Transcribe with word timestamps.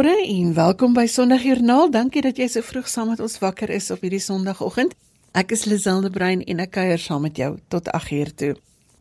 Goeiemôre 0.00 0.28
en 0.32 0.54
welkom 0.54 0.94
by 0.96 1.02
Sondagjoernaal. 1.04 1.90
Dankie 1.92 2.22
dat 2.24 2.38
jy 2.40 2.46
so 2.48 2.64
vroeg 2.64 2.86
saam 2.88 3.10
met 3.12 3.18
ons 3.20 3.34
wakker 3.42 3.68
is 3.68 3.90
op 3.92 4.00
hierdie 4.00 4.22
Sondagoggend. 4.24 4.94
Ek 5.36 5.52
is 5.52 5.66
Liselde 5.68 6.08
Brein 6.08 6.40
en 6.48 6.62
ek 6.64 6.70
kuier 6.72 6.96
saam 6.96 7.26
met 7.26 7.36
jou 7.36 7.50
tot 7.68 7.90
8uur 7.92 8.30
toe. 8.32 8.54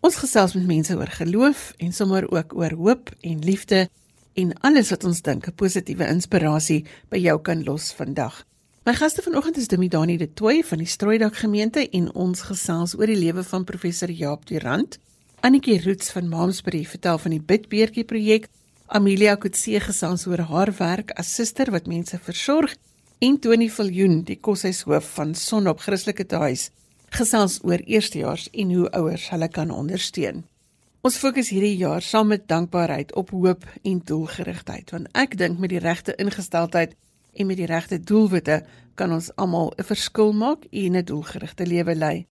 Ons 0.03 0.17
gesels 0.19 0.57
met 0.57 0.67
mense 0.67 0.97
oor 0.99 1.07
geloof 1.21 1.61
en 1.79 1.95
sommer 1.95 2.27
ook 2.27 2.51
oor 2.59 2.75
hoop 2.75 3.13
en 3.23 3.39
liefde 3.47 3.85
en 4.35 4.51
alles 4.59 4.91
wat 4.91 5.07
ons 5.07 5.23
dink 5.23 5.47
'n 5.47 5.55
positiewe 5.55 6.03
inspirasie 6.03 6.83
by 7.07 7.23
jou 7.23 7.39
kan 7.39 7.63
los 7.63 7.93
vandag. 7.93 8.43
My 8.83 8.93
gaste 8.93 9.21
vanoggend 9.21 9.57
is 9.57 9.71
Dimidani 9.71 10.17
de 10.17 10.27
Tooi 10.33 10.63
van 10.63 10.77
die 10.83 10.87
Strooidak 10.87 11.35
gemeente 11.35 11.89
en 11.89 12.13
ons 12.13 12.41
gesels 12.41 12.99
oor 12.99 13.07
die 13.07 13.23
lewe 13.23 13.43
van 13.43 13.63
professor 13.63 14.11
Jaap 14.11 14.45
Durant. 14.47 14.99
Annetjie 15.39 15.81
Roots 15.81 16.11
van 16.11 16.27
Maamsbury 16.27 16.83
vertel 16.85 17.17
van 17.17 17.31
die 17.31 17.41
Bidbeertjie 17.41 18.03
projek 18.03 18.49
Amelia 18.89 19.35
Kutse 19.37 19.77
gesels 19.85 20.23
oor 20.25 20.41
haar 20.49 20.71
werk 20.79 21.11
as 21.21 21.29
suster 21.37 21.69
wat 21.69 21.85
mense 21.85 22.17
versorg 22.25 22.71
en 23.21 23.35
Tony 23.37 23.67
Viljoen, 23.69 24.23
die 24.25 24.39
koshuishoof 24.41 25.11
van 25.13 25.35
Sonop 25.37 25.83
Christelike 25.83 26.25
Huis, 26.41 26.71
gesels 27.13 27.59
oor 27.61 27.83
eerstejaars 27.85 28.47
en 28.49 28.71
hoe 28.73 28.87
ouers 28.97 29.27
hulle 29.29 29.49
kan 29.53 29.69
ondersteun. 29.69 30.41
Ons 31.05 31.19
fokus 31.21 31.51
hierdie 31.53 31.77
jaar 31.77 32.01
saam 32.01 32.33
met 32.33 32.47
dankbaarheid 32.49 33.13
op 33.13 33.29
hoop 33.29 33.67
en 33.83 34.01
doelgerigtheid, 34.09 34.89
want 34.89 35.13
ek 35.13 35.37
dink 35.37 35.61
met 35.61 35.69
die 35.69 35.83
regte 35.85 36.17
ingesteldheid 36.17 36.97
en 37.37 37.45
met 37.45 37.61
die 37.61 37.69
regte 37.69 38.01
doelwitte 38.01 38.63
kan 38.97 39.13
ons 39.13 39.29
almal 39.37 39.69
'n 39.77 39.85
verskil 39.85 40.33
maak 40.33 40.65
en 40.71 40.97
'n 40.97 41.05
doelgerigte 41.05 41.65
lewe 41.65 41.95
lei. 41.95 42.28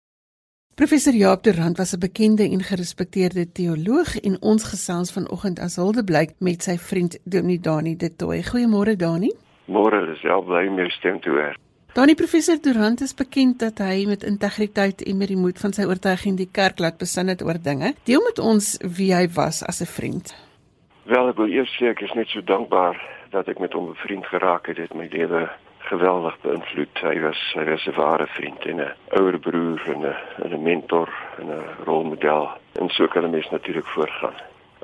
Professor 0.75 1.13
Jaap 1.15 1.43
de 1.43 1.53
Rand 1.53 1.77
was 1.77 1.93
'n 1.93 1.99
bekende 1.99 2.43
en 2.43 2.63
gerespekteerde 2.63 3.53
teoloog 3.53 4.21
en 4.21 4.43
ons 4.43 4.65
gesels 4.65 5.13
vanoggend 5.13 5.59
as 5.59 5.77
hulde 5.77 6.05
blyk 6.05 6.31
met 6.39 6.63
sy 6.63 6.77
vriend 6.79 7.19
Dominee 7.25 7.61
Dani 7.61 7.97
de 7.97 8.17
Tooi. 8.17 8.43
Goeiemôre 8.43 8.97
Dani. 8.97 9.33
Môre 9.65 10.13
is 10.13 10.23
wel 10.23 10.43
bly 10.43 10.67
om 10.67 10.77
jou 10.77 10.91
stem 10.91 11.21
te 11.21 11.29
hoor. 11.29 11.57
Dani 11.93 12.15
professor 12.15 12.61
de 12.63 12.73
Rand 12.73 13.01
is 13.01 13.15
bekend 13.15 13.59
dat 13.59 13.79
hy 13.79 14.05
met 14.07 14.23
integriteit 14.23 15.03
en 15.03 15.17
met 15.17 15.29
die 15.29 15.37
moed 15.37 15.59
van 15.59 15.73
sy 15.73 15.85
oortuiging 15.85 16.37
die 16.37 16.51
kerk 16.53 16.79
laat 16.79 16.99
besin 16.99 17.29
het 17.29 17.43
oor 17.43 17.63
dinge. 17.63 17.95
Deel 18.05 18.23
met 18.23 18.39
ons 18.39 18.79
wie 18.97 19.15
hy 19.15 19.29
was 19.29 19.63
as 19.63 19.81
'n 19.81 19.87
vriend. 19.87 20.35
Wel, 21.05 21.29
ek 21.29 21.37
wil 21.37 21.49
eers 21.49 21.77
sê 21.79 21.87
ek 21.87 22.01
is 22.01 22.13
net 22.15 22.29
so 22.29 22.41
dankbaar 22.41 23.01
dat 23.31 23.49
ek 23.49 23.59
met 23.59 23.73
hom 23.73 23.91
'n 23.91 23.95
vriend 23.95 24.27
geraak 24.27 24.67
het. 24.67 24.77
Dit 24.77 24.89
het 24.89 24.99
my 24.99 25.09
lewe 25.11 25.51
geweldig 25.85 26.37
beïnvloed. 26.41 27.01
Hy 27.01 27.21
was 27.21 27.41
hy 27.55 27.65
was 27.65 27.87
'n 27.87 27.97
ware 27.97 28.27
vriend 28.27 28.65
en 28.67 28.81
'n 28.81 28.95
ouer 29.19 29.39
broer 29.39 29.83
en 29.95 30.03
'n 30.07 30.53
'n 30.55 30.63
mentor 30.63 31.09
en 31.39 31.47
'n 31.47 31.85
rolmodel. 31.85 32.49
En 32.73 32.89
so 32.89 33.07
kan 33.07 33.25
'n 33.25 33.31
mens 33.31 33.51
natuurlik 33.51 33.87
voortgaan. 33.87 34.35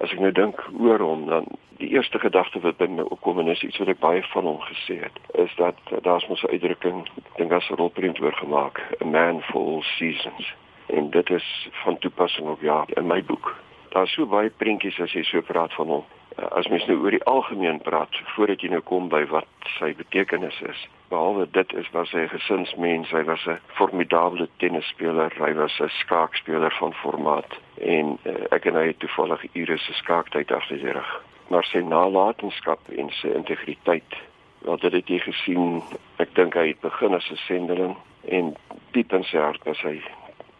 As 0.00 0.12
ek 0.12 0.18
nou 0.18 0.32
dink 0.32 0.64
oor 0.78 0.98
hom, 0.98 1.26
dan 1.26 1.44
die 1.76 1.88
eerste 1.88 2.18
gedagte 2.18 2.60
wat 2.60 2.76
by 2.76 2.86
my 2.86 3.02
opkom 3.02 3.38
en 3.38 3.48
is 3.48 3.62
iets 3.62 3.78
wat 3.78 3.88
ek 3.88 3.98
baie 3.98 4.22
van 4.22 4.44
hom 4.44 4.60
gesê 4.60 5.00
het, 5.00 5.16
is 5.32 5.54
dat 5.56 5.76
daar's 6.02 6.26
mos 6.28 6.42
'n 6.42 6.50
uitdrukking, 6.50 7.06
ek 7.06 7.36
dink 7.36 7.52
as 7.52 7.70
'n 7.70 7.74
rolprent 7.74 8.20
oorgemaak, 8.20 8.80
a 9.00 9.04
man 9.04 9.42
for 9.42 9.60
all 9.60 9.82
seasons. 9.82 10.54
En 10.86 11.10
dit 11.10 11.30
is 11.30 11.68
van 11.70 11.98
toepassing 11.98 12.48
op 12.48 12.60
ja 12.60 12.84
in 12.86 13.06
my 13.06 13.24
boek. 13.24 13.56
Daar's 13.90 14.12
so 14.14 14.26
baie 14.26 14.50
prentjies 14.50 15.00
as 15.02 15.12
jy 15.12 15.22
so 15.26 15.42
praat 15.42 15.72
van 15.74 15.88
hom. 15.90 16.04
Eh, 16.36 16.46
as 16.58 16.68
mens 16.70 16.86
nou 16.86 16.96
oor 17.02 17.14
die 17.14 17.24
algemeen 17.26 17.80
praat 17.82 18.14
voordat 18.34 18.62
jy 18.62 18.70
nou 18.70 18.80
kom 18.86 19.08
by 19.10 19.24
wat 19.32 19.70
sy 19.78 19.90
betekenis 19.98 20.60
is. 20.68 20.84
Behalwe 21.10 21.48
dit 21.50 21.74
is 21.80 21.90
was 21.96 22.12
hy 22.14 22.22
'n 22.22 22.34
gesinsmens, 22.34 23.10
hy 23.10 23.24
was 23.24 23.46
'n 23.46 23.58
formidable 23.78 24.48
tennisspeler, 24.58 25.32
hy 25.38 25.52
was 25.54 25.80
'n 25.80 25.90
skaakspeler 26.02 26.72
van 26.78 26.94
formaat 27.02 27.58
en 27.80 28.18
uh, 28.24 28.46
ek 28.52 28.66
en 28.66 28.74
hy 28.74 28.86
het 28.86 28.98
toevallig 28.98 29.44
ure 29.54 29.78
se 29.78 29.92
skaaktyd 29.92 30.52
agter 30.52 30.78
die 30.78 30.92
rug. 30.92 31.22
Maar 31.48 31.64
sy 31.64 31.78
nalatenskap 31.78 32.80
en 32.96 33.10
sy 33.10 33.28
integriteit, 33.28 34.14
wat 34.62 34.82
het 34.82 35.08
jy 35.08 35.18
gesien? 35.18 35.82
Ek 36.18 36.34
dink 36.34 36.54
hy 36.54 36.66
het 36.68 36.80
begin 36.80 37.14
as 37.14 37.30
'n 37.30 37.36
sendeling 37.36 37.96
en 38.28 38.56
diep 38.92 39.12
in 39.12 39.24
sy 39.24 39.38
hart 39.38 39.64
was 39.64 39.82
hy 39.82 40.00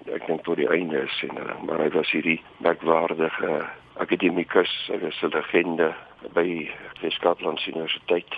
ek 0.09 0.27
dink 0.27 0.45
tot 0.45 0.57
die 0.57 0.69
einde 0.69 1.03
'n 1.03 1.09
sendeling, 1.21 1.63
maar 1.67 1.79
hy 1.79 1.91
was 1.91 2.11
hierdie 2.11 2.43
merkwaardige 2.59 3.67
akademikus, 4.01 4.73
hy 4.89 4.99
was 4.99 5.23
'n 5.23 5.35
legende 5.35 5.95
by 6.33 6.69
die 7.01 7.11
Skotland 7.11 7.67
Universiteit. 7.67 8.35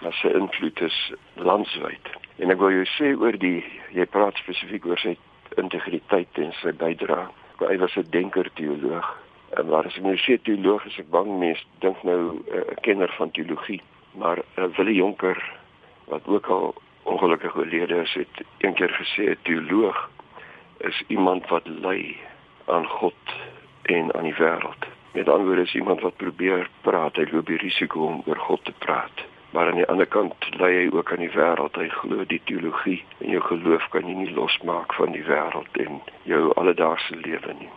Maar 0.00 0.12
sy 0.12 0.28
invloed 0.28 0.80
is 0.80 1.12
landwyd. 1.34 2.06
En 2.36 2.50
ek 2.50 2.58
wil 2.58 2.70
jou 2.70 2.84
sê 2.84 3.14
oor 3.20 3.38
die 3.38 3.64
jy 3.92 4.06
praat 4.06 4.36
spesifiek 4.36 4.86
oor 4.86 4.98
sy 4.98 5.16
integriteit 5.56 6.38
en 6.38 6.52
sy 6.52 6.72
bydrae. 6.72 7.28
Hy 7.58 7.76
was 7.78 7.96
'n 7.96 8.10
denker 8.10 8.50
teoloog. 8.54 9.06
En 9.56 9.66
waar 9.66 9.86
as 9.86 9.96
ek 9.96 10.02
nou 10.02 10.16
sê 10.16 10.38
teoloog 10.42 10.86
is 10.86 10.98
ek 10.98 11.10
bang 11.10 11.38
mense 11.38 11.64
dink 11.80 12.02
nou 12.02 12.42
eh, 12.50 12.56
'n 12.56 12.70
uh, 12.70 12.76
kenner 12.82 13.12
van 13.16 13.30
teologie, 13.30 13.82
maar 14.14 14.38
uh, 14.38 14.64
Willie 14.76 14.96
Jonker 14.96 15.38
wat 16.06 16.26
ook 16.26 16.46
al 16.46 16.74
ongelukkig 17.02 17.56
oorlede 17.56 18.02
is, 18.02 18.14
het 18.14 18.46
eendag 18.58 18.96
gesê 18.96 19.30
'n 19.30 19.38
teoloog 19.42 20.10
is 20.88 21.02
iemand 21.06 21.48
wat 21.48 21.66
lei 21.66 22.16
aan 22.66 22.86
God 22.86 23.36
en 23.82 24.14
aan 24.14 24.28
die 24.28 24.36
wêreld. 24.38 24.88
Met 25.12 25.28
ander 25.28 25.46
woorde 25.46 25.62
is 25.62 25.74
iemand 25.74 26.00
wat 26.00 26.16
probeer 26.16 26.68
praat, 26.80 27.16
hy 27.16 27.28
loop 27.30 27.46
die 27.46 27.60
risiko 27.60 28.06
om 28.06 28.22
oor 28.26 28.40
God 28.48 28.64
te 28.64 28.72
praat. 28.78 29.24
Maar 29.54 29.68
aan 29.70 29.78
die 29.78 29.86
ander 29.86 30.06
kant 30.06 30.48
lei 30.58 30.72
hy 30.74 30.88
ook 30.90 31.12
aan 31.12 31.22
die 31.22 31.30
wêreld. 31.30 31.76
Hy 31.78 31.86
glo 32.00 32.24
die 32.26 32.40
teologie 32.50 32.98
en 33.20 33.30
jou 33.36 33.42
geloof 33.44 33.86
kan 33.94 34.08
jy 34.08 34.16
nie 34.18 34.34
losmaak 34.34 34.96
van 34.98 35.14
die 35.14 35.22
wêreld 35.28 35.78
en 35.84 36.00
jou 36.26 36.48
alledaagse 36.58 37.14
lewe 37.22 37.54
nie. 37.60 37.70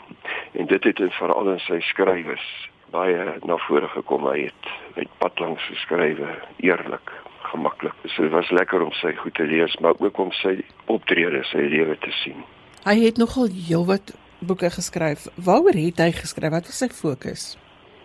En 0.57 0.65
dit 0.65 0.89
het 0.89 0.99
in 1.05 1.13
veral 1.19 1.53
in 1.53 1.61
sy 1.67 1.77
skrywes 1.91 2.49
baie 2.91 3.37
na 3.45 3.59
vore 3.67 3.87
gekom. 3.93 4.25
Hy 4.25 4.47
het 4.47 4.73
met 4.95 5.13
pad 5.21 5.39
langs 5.39 5.69
geskrywe, 5.69 6.33
eerlik, 6.65 7.13
gemaklik. 7.51 7.95
So 8.09 8.25
dit 8.25 8.33
was 8.33 8.49
lekker 8.49 8.81
om 8.81 8.93
sy 8.97 9.13
goed 9.21 9.37
te 9.37 9.45
lees, 9.45 9.77
maar 9.77 9.99
ook 9.99 10.17
om 10.17 10.33
sy 10.41 10.57
optrede, 10.89 11.45
sy 11.51 11.67
lewe 11.69 11.97
te 12.01 12.13
sien. 12.23 12.41
Hy 12.85 12.99
het 13.01 13.17
nogal 13.17 13.47
heelwat 13.51 14.13
boeke 14.39 14.69
geskryf. 14.69 15.27
Waaroor 15.35 15.73
het 15.73 15.97
hy 15.97 16.11
geskryf? 16.11 16.51
Wat 16.51 16.65
was 16.69 16.77
sy 16.77 16.89
fokus? 16.89 17.57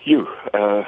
Jo, 0.05 0.27
uh 0.53 0.85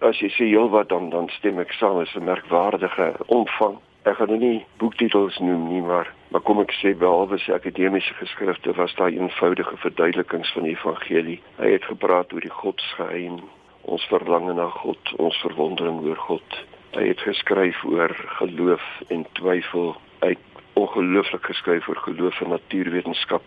as 0.00 0.16
jy 0.16 0.30
sê 0.32 0.46
heel 0.48 0.70
wat 0.72 0.88
dan 0.88 1.10
dan 1.12 1.28
stem 1.28 1.58
ek 1.60 1.72
saam, 1.76 2.00
is 2.00 2.14
'n 2.16 2.24
merkwaardige 2.24 3.12
omvang. 3.26 3.76
Ek 4.08 4.16
gaan 4.16 4.28
nou 4.28 4.38
nie 4.38 4.66
boektitels 4.78 5.38
noem 5.38 5.68
nie, 5.68 5.82
maar 5.82 6.08
maar 6.30 6.40
kom 6.40 6.60
ek 6.60 6.72
sê 6.72 6.94
behalwe 6.96 7.38
sy 7.38 7.52
akademiese 7.52 8.14
geskrifte 8.14 8.72
was 8.72 8.94
daar 8.94 9.10
eenvoudige 9.10 9.76
verduidelikings 9.76 10.52
van 10.52 10.62
die 10.62 10.72
evangelie. 10.72 11.40
Hy 11.58 11.70
het 11.72 11.84
gepraat 11.84 12.32
oor 12.32 12.40
die 12.40 12.58
godsgeheim, 12.62 13.40
ons 13.82 14.04
verlange 14.08 14.54
na 14.54 14.68
God, 14.68 15.12
ons 15.18 15.36
verwondering 15.42 16.00
oor 16.00 16.16
God. 16.16 16.64
Hy 16.94 17.06
het 17.08 17.20
geskryf 17.20 17.84
oor 17.84 18.14
geloof 18.38 18.82
en 19.08 19.26
twyfel. 19.32 19.96
Het 20.20 20.38
ongelooflik 20.72 21.44
geskryf 21.44 21.88
oor 21.88 21.96
geloof 21.96 22.40
en 22.40 22.48
natuurwetenskap 22.48 23.42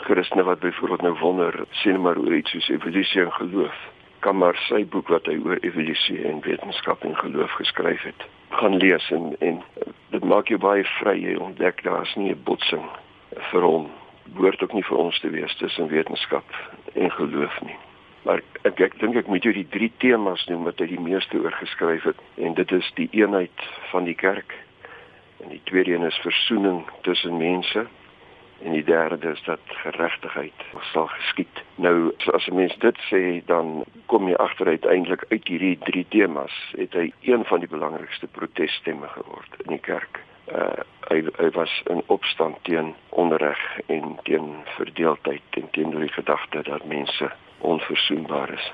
Christene 0.00 0.42
wat 0.42 0.58
byvoorbeeld 0.58 1.02
nou 1.02 1.18
wonder, 1.18 1.64
sien 1.70 2.00
maar 2.00 2.16
oor 2.16 2.34
iets 2.34 2.50
soos 2.50 2.68
evolusie 2.68 3.20
en 3.20 3.32
geloof. 3.32 3.76
Kan 4.18 4.36
maar 4.36 4.56
sy 4.68 4.84
boek 4.88 5.08
wat 5.08 5.26
hy 5.28 5.36
oor 5.44 5.60
evolusie 5.60 6.22
en 6.28 6.40
wetenskap 6.44 7.04
en 7.04 7.16
geloof 7.16 7.52
geskryf 7.60 8.02
het, 8.02 8.24
gaan 8.48 8.76
lees 8.76 9.10
en 9.10 9.34
en 9.38 9.62
dit 10.10 10.24
maak 10.24 10.48
jou 10.48 10.58
baie 10.60 10.84
vry. 10.84 11.16
Jy 11.20 11.36
ontdek 11.36 11.82
daar's 11.84 12.14
nie 12.16 12.32
'n 12.32 12.42
botsing 12.44 12.86
vir 13.50 13.62
hom. 13.62 13.90
Behoort 14.24 14.62
ook 14.62 14.72
nie 14.72 14.84
vir 14.84 14.98
ons 14.98 15.20
te 15.20 15.30
wees 15.30 15.56
tussen 15.56 15.88
wetenskap 15.88 16.44
en 16.94 17.10
geloof 17.10 17.60
nie. 17.60 17.76
Maar 18.22 18.42
ek 18.62 18.80
ek 18.80 18.98
dink 18.98 19.16
ek 19.16 19.26
moet 19.26 19.42
jou 19.42 19.52
die 19.54 19.68
drie 19.68 19.92
temas 19.98 20.46
noem 20.46 20.64
wat 20.64 20.78
hy 20.78 20.86
die 20.86 21.00
meeste 21.00 21.38
oor 21.38 21.52
geskryf 21.52 22.02
het 22.02 22.16
en 22.36 22.54
dit 22.54 22.72
is 22.72 22.90
die 22.94 23.08
eenheid 23.12 23.60
van 23.90 24.04
die 24.04 24.14
kerk 24.14 24.54
en 25.42 25.48
die 25.48 25.60
tweede 25.64 25.94
een 25.94 26.02
is 26.02 26.20
versoening 26.22 26.84
tussen 27.00 27.36
mense 27.36 27.86
en 28.62 28.72
die 28.72 28.84
derde 28.84 29.28
is 29.28 29.42
dat 29.42 29.60
geregtigheid 29.64 30.52
sal 30.92 31.06
geskied. 31.06 31.62
Nou 31.74 32.12
as 32.32 32.46
'n 32.46 32.54
mens 32.54 32.76
dit 32.78 32.98
sê, 33.10 33.44
dan 33.46 33.84
kom 34.06 34.28
jy 34.28 34.34
agter 34.34 34.66
uiteindelik 34.66 35.24
uit 35.28 35.48
hierdie 35.48 35.78
drie 35.78 36.06
temas 36.08 36.72
het 36.76 36.92
hy 36.92 37.12
een 37.20 37.44
van 37.44 37.58
die 37.60 37.68
belangrikste 37.68 38.26
protesstemme 38.26 39.08
geword 39.08 39.54
in 39.64 39.72
die 39.72 39.80
kerk. 39.80 40.20
Uh 40.52 40.82
hy 41.08 41.24
hy 41.36 41.50
was 41.50 41.82
in 41.84 42.02
opstand 42.06 42.56
teen 42.62 42.94
onreg 43.08 43.78
en 43.86 44.18
teen 44.22 44.54
verdeeldheid 44.64 45.42
en 45.50 45.70
teen 45.70 45.90
die 45.90 46.12
gedagte 46.12 46.62
dat 46.62 46.84
mense 46.84 47.30
onverzoenbaar 47.58 48.52
is. 48.52 48.72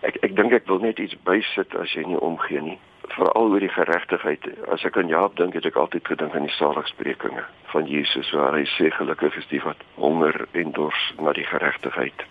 Ek 0.00 0.16
ek 0.20 0.36
dink 0.36 0.52
ek 0.52 0.66
wil 0.66 0.78
net 0.78 0.98
iets 0.98 1.22
bysit 1.22 1.74
as 1.74 1.92
jy 1.92 2.02
nie 2.02 2.20
omgee 2.20 2.60
nie 2.60 2.78
veral 3.08 3.50
oor 3.50 3.60
die 3.60 3.72
geregtigheid. 3.72 4.46
As 4.72 4.84
ek 4.84 4.96
aan 4.96 5.08
Jaap 5.08 5.36
dink, 5.36 5.54
het 5.54 5.66
ek 5.66 5.76
altyd 5.76 6.06
gedink 6.06 6.34
aan 6.34 6.46
die 6.46 6.56
saligsprekinge 6.56 7.44
van 7.72 7.88
Jesus 7.90 8.30
waar 8.36 8.56
hy 8.56 8.64
sê 8.76 8.90
gelukkig 8.94 9.36
is 9.36 9.48
die 9.50 9.62
wat 9.64 9.80
honger 9.94 10.46
en 10.52 10.72
dors 10.72 11.12
na 11.20 11.32
die 11.36 11.46
geregtigheid. 11.46 12.26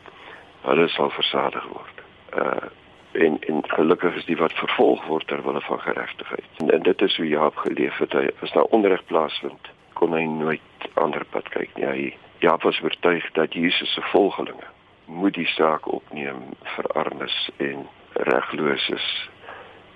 Hulle 0.65 0.87
sal 0.93 1.09
versadig 1.17 1.67
word. 1.73 2.05
Uh 2.37 2.69
en 3.11 3.39
en 3.43 3.57
gelukkig 3.67 4.15
is 4.15 4.25
die 4.25 4.37
wat 4.39 4.53
vervolg 4.55 5.01
word 5.05 5.27
ter 5.27 5.41
wille 5.43 5.61
van 5.61 5.79
geregtigheid. 5.83 6.47
En, 6.63 6.69
en 6.71 6.83
dit 6.87 7.01
is 7.01 7.17
hoe 7.17 7.27
Jaap 7.27 7.55
geleef 7.55 7.97
het. 7.99 8.13
Hy 8.15 8.29
as 8.39 8.53
daar 8.55 8.69
onreg 8.71 9.03
plaasvind, 9.05 9.71
kon 9.99 10.15
hy 10.15 10.23
nooit 10.23 10.87
ander 10.93 11.25
pad 11.33 11.49
kyk 11.51 11.75
nie. 11.75 11.85
Hy 11.85 12.05
Jaap 12.39 12.63
was 12.63 12.79
oortuig 12.81 13.27
dat 13.35 13.53
Jesus 13.53 13.91
se 13.93 14.01
volgelinge 14.13 14.69
moet 15.05 15.35
die 15.35 15.49
saak 15.57 15.87
opneem 15.91 16.39
vir 16.75 16.87
armes 16.95 17.35
en 17.57 17.83
regloses 18.31 19.07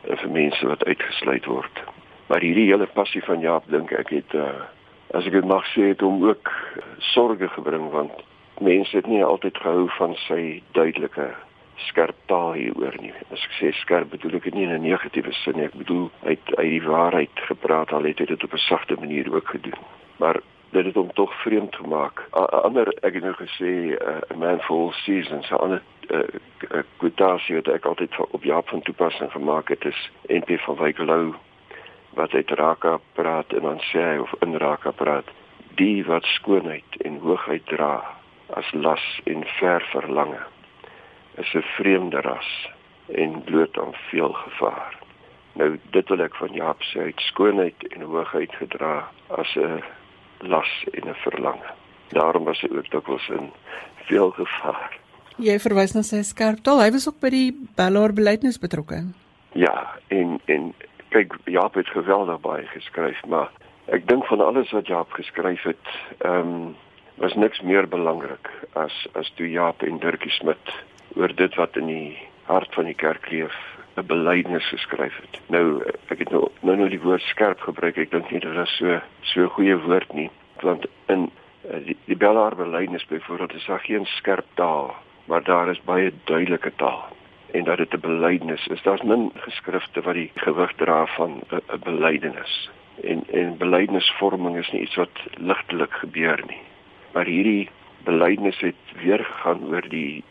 vir 0.08 0.32
mense 0.32 0.68
wat 0.68 0.84
uitgesluit 0.84 1.46
word. 1.46 1.84
Maar 2.28 2.42
hierdie 2.42 2.70
hele 2.72 2.88
passie 2.94 3.24
van 3.24 3.40
Jaap 3.40 3.68
dink 3.70 3.92
ek 3.92 4.10
het 4.10 4.34
uh, 4.34 4.66
as 5.14 5.26
ek 5.26 5.38
dit 5.38 5.46
mag 5.46 5.66
sê 5.74 5.92
het 5.94 6.02
hom 6.02 6.24
ook 6.26 6.52
sorge 7.14 7.50
gebring 7.54 7.90
want 7.94 8.24
mense 8.62 8.96
het 8.96 9.08
nie 9.08 9.24
altyd 9.24 9.58
gehou 9.58 9.90
van 9.98 10.16
sy 10.28 10.62
duidelike 10.78 11.28
skerp 11.90 12.16
taal 12.32 12.56
hieroor 12.56 12.96
nie. 13.02 13.14
As 13.32 13.44
ek 13.44 13.56
sê 13.60 13.72
skerp 13.82 14.14
bedoel 14.16 14.40
ek 14.40 14.48
dit 14.50 14.56
nie 14.56 14.66
in 14.68 14.74
'n 14.74 14.88
negatiewe 14.88 15.34
sin 15.44 15.58
nie. 15.58 15.66
Ek 15.66 15.78
bedoel 15.78 16.10
hy 16.24 16.38
het 16.38 16.56
uit 16.58 16.72
die 16.72 16.88
waarheid 16.88 17.46
gepraat 17.50 17.94
al 17.94 18.08
het 18.10 18.20
hy 18.20 18.26
dit 18.26 18.44
op 18.44 18.54
'n 18.54 18.68
sagte 18.70 18.96
manier 19.00 19.34
ook 19.34 19.48
gedoen. 19.48 19.80
Maar 20.18 20.42
dit 20.76 20.86
het 20.86 20.96
hom 20.96 21.14
tog 21.14 21.34
vreemd 21.42 21.76
gemaak. 21.76 22.28
'n 22.32 22.62
Ander 22.68 22.88
ek 23.02 23.14
het 23.14 23.24
nou 23.24 23.34
gesê 23.34 23.72
uh, 23.96 24.32
a 24.32 24.36
man 24.36 24.60
for 24.60 24.78
all 24.78 24.92
seasons. 24.92 25.50
'n 25.50 25.56
Ander 25.56 25.82
uh, 26.10 26.84
quotasie 26.98 27.56
wat 27.56 27.68
ek 27.68 27.86
altyd 27.86 28.18
op 28.30 28.44
Jaap 28.44 28.68
van 28.70 28.82
toepassing 28.82 29.32
gemaak 29.32 29.68
het 29.68 29.86
is 29.86 30.12
NP 30.28 30.60
van 30.60 30.76
Wykelou 30.76 31.34
wat 32.14 32.34
uit 32.34 32.52
Raka 32.52 33.00
praat 33.14 33.54
en 33.54 33.62
dan 33.62 33.80
sê 33.80 34.04
hy 34.04 34.18
of 34.18 34.34
in 34.40 34.58
Raka 34.58 34.92
praat 34.92 35.32
die 35.76 36.06
wat 36.06 36.24
skoonheid 36.24 37.02
en 37.08 37.20
hoogheid 37.20 37.66
dra 37.66 38.04
as 38.60 38.72
las 38.74 39.06
en 39.24 39.44
ver 39.60 39.82
verlange 39.92 40.44
is 41.36 41.54
'n 41.54 41.66
vreemde 41.78 42.22
ras 42.22 42.70
en 43.08 43.44
bloot 43.44 43.78
aan 43.78 43.94
veel 44.10 44.34
gevaar. 44.34 44.94
Nou 45.54 45.80
dit 45.92 46.10
wil 46.10 46.20
ek 46.20 46.36
van 46.36 46.54
Jaap 46.54 46.82
sê, 46.82 47.00
hy 47.00 47.12
het 47.14 47.20
skoonheid 47.20 47.88
en 47.88 48.02
hoogheid 48.02 48.56
gedra 48.56 49.08
as 49.28 49.56
'n 49.56 49.84
las 50.40 50.86
en 50.92 51.10
'n 51.10 51.16
verlange. 51.16 51.72
Daarom 52.10 52.44
was 52.44 52.62
hy 52.62 52.70
ook 52.78 52.90
dikwels 52.92 53.30
in 53.30 53.52
veel 54.06 54.32
gevaar. 54.32 54.98
Jy 55.38 55.60
verwys 55.60 55.94
na 55.94 56.02
sy 56.02 56.22
skerp 56.22 56.64
taal. 56.64 56.80
Hy 56.80 56.92
was 56.92 57.08
ook 57.08 57.20
by 57.20 57.30
die 57.30 57.52
Bellaar 57.76 58.14
beleidnes 58.14 58.60
betrokke. 58.60 59.04
Ja, 59.52 60.00
en 60.08 60.40
en 60.46 60.74
kyk 61.10 61.34
Jaap 61.46 61.74
het 61.74 61.88
geweldig 61.88 62.40
baie 62.40 62.66
geskryf, 62.66 63.26
maar 63.26 63.52
ek 63.86 64.08
dink 64.08 64.26
van 64.26 64.42
alles 64.42 64.72
wat 64.72 64.88
Jaap 64.88 65.12
geskryf 65.12 65.64
het, 65.64 65.88
ehm 66.20 66.40
um, 66.40 66.76
was 67.16 67.34
niks 67.34 67.62
meer 67.62 67.88
belangrik 67.88 68.50
as 68.74 69.08
as 69.14 69.32
toe 69.36 69.48
Jaap 69.48 69.84
en 69.84 70.00
Dirkie 70.00 70.32
Smit 70.32 70.74
oor 71.16 71.36
dit 71.36 71.56
wat 71.56 71.78
in 71.80 71.88
die 71.88 72.18
hart 72.44 72.74
van 72.76 72.86
die 72.86 72.98
kerk 72.98 73.30
leef 73.32 73.56
'n 73.96 74.06
belydenis 74.06 74.68
geskryf 74.70 75.16
het. 75.22 75.40
Nou 75.48 75.84
ek 76.08 76.20
het 76.20 76.30
nou 76.30 76.50
nou 76.62 76.78
nou 76.78 76.90
die 76.90 77.02
woord 77.02 77.22
skerp 77.22 77.60
gebruik. 77.60 77.98
Ek 77.98 78.12
dink 78.12 78.32
nie 78.32 78.40
dit 78.40 78.58
is 78.58 78.78
so 78.78 79.02
so 79.22 79.42
'n 79.42 79.56
goeie 79.58 79.78
woord 79.78 80.14
nie, 80.14 80.30
want 80.62 80.86
in 81.08 81.32
eh, 81.70 81.86
die, 81.86 81.98
die 82.06 82.18
Bellaar 82.18 82.56
belydenis 82.56 83.06
byvoorbeeld 83.06 83.54
is 83.54 83.66
daar 83.66 83.80
geen 83.80 84.06
skerp 84.06 84.46
taal, 84.54 84.96
maar 85.26 85.44
daar 85.44 85.70
is 85.70 85.82
baie 85.84 86.12
duidelike 86.26 86.72
taal 86.76 87.16
en 87.56 87.64
dat 87.64 87.78
dit 87.78 87.94
'n 87.94 88.00
belydenis 88.00 88.68
is. 88.68 88.82
Daar's 88.82 89.02
min 89.02 89.32
geskrifte 89.36 90.02
wat 90.02 90.14
die 90.14 90.32
gewig 90.36 90.74
dra 90.76 91.06
van 91.06 91.42
'n 91.50 91.80
belydenis. 91.84 92.70
En 93.04 93.24
en 93.32 93.58
belydenisvorming 93.58 94.58
is 94.58 94.72
nie 94.72 94.82
iets 94.82 94.96
wat 94.96 95.16
ligtelik 95.38 95.94
gebeur 95.94 96.44
nie. 96.48 96.62
Maar 97.14 97.26
hierdie 97.26 97.70
belydenis 98.04 98.60
het 98.60 98.84
weer 99.02 99.26
gegaan 99.26 99.64
oor 99.64 99.90
die 99.90 100.24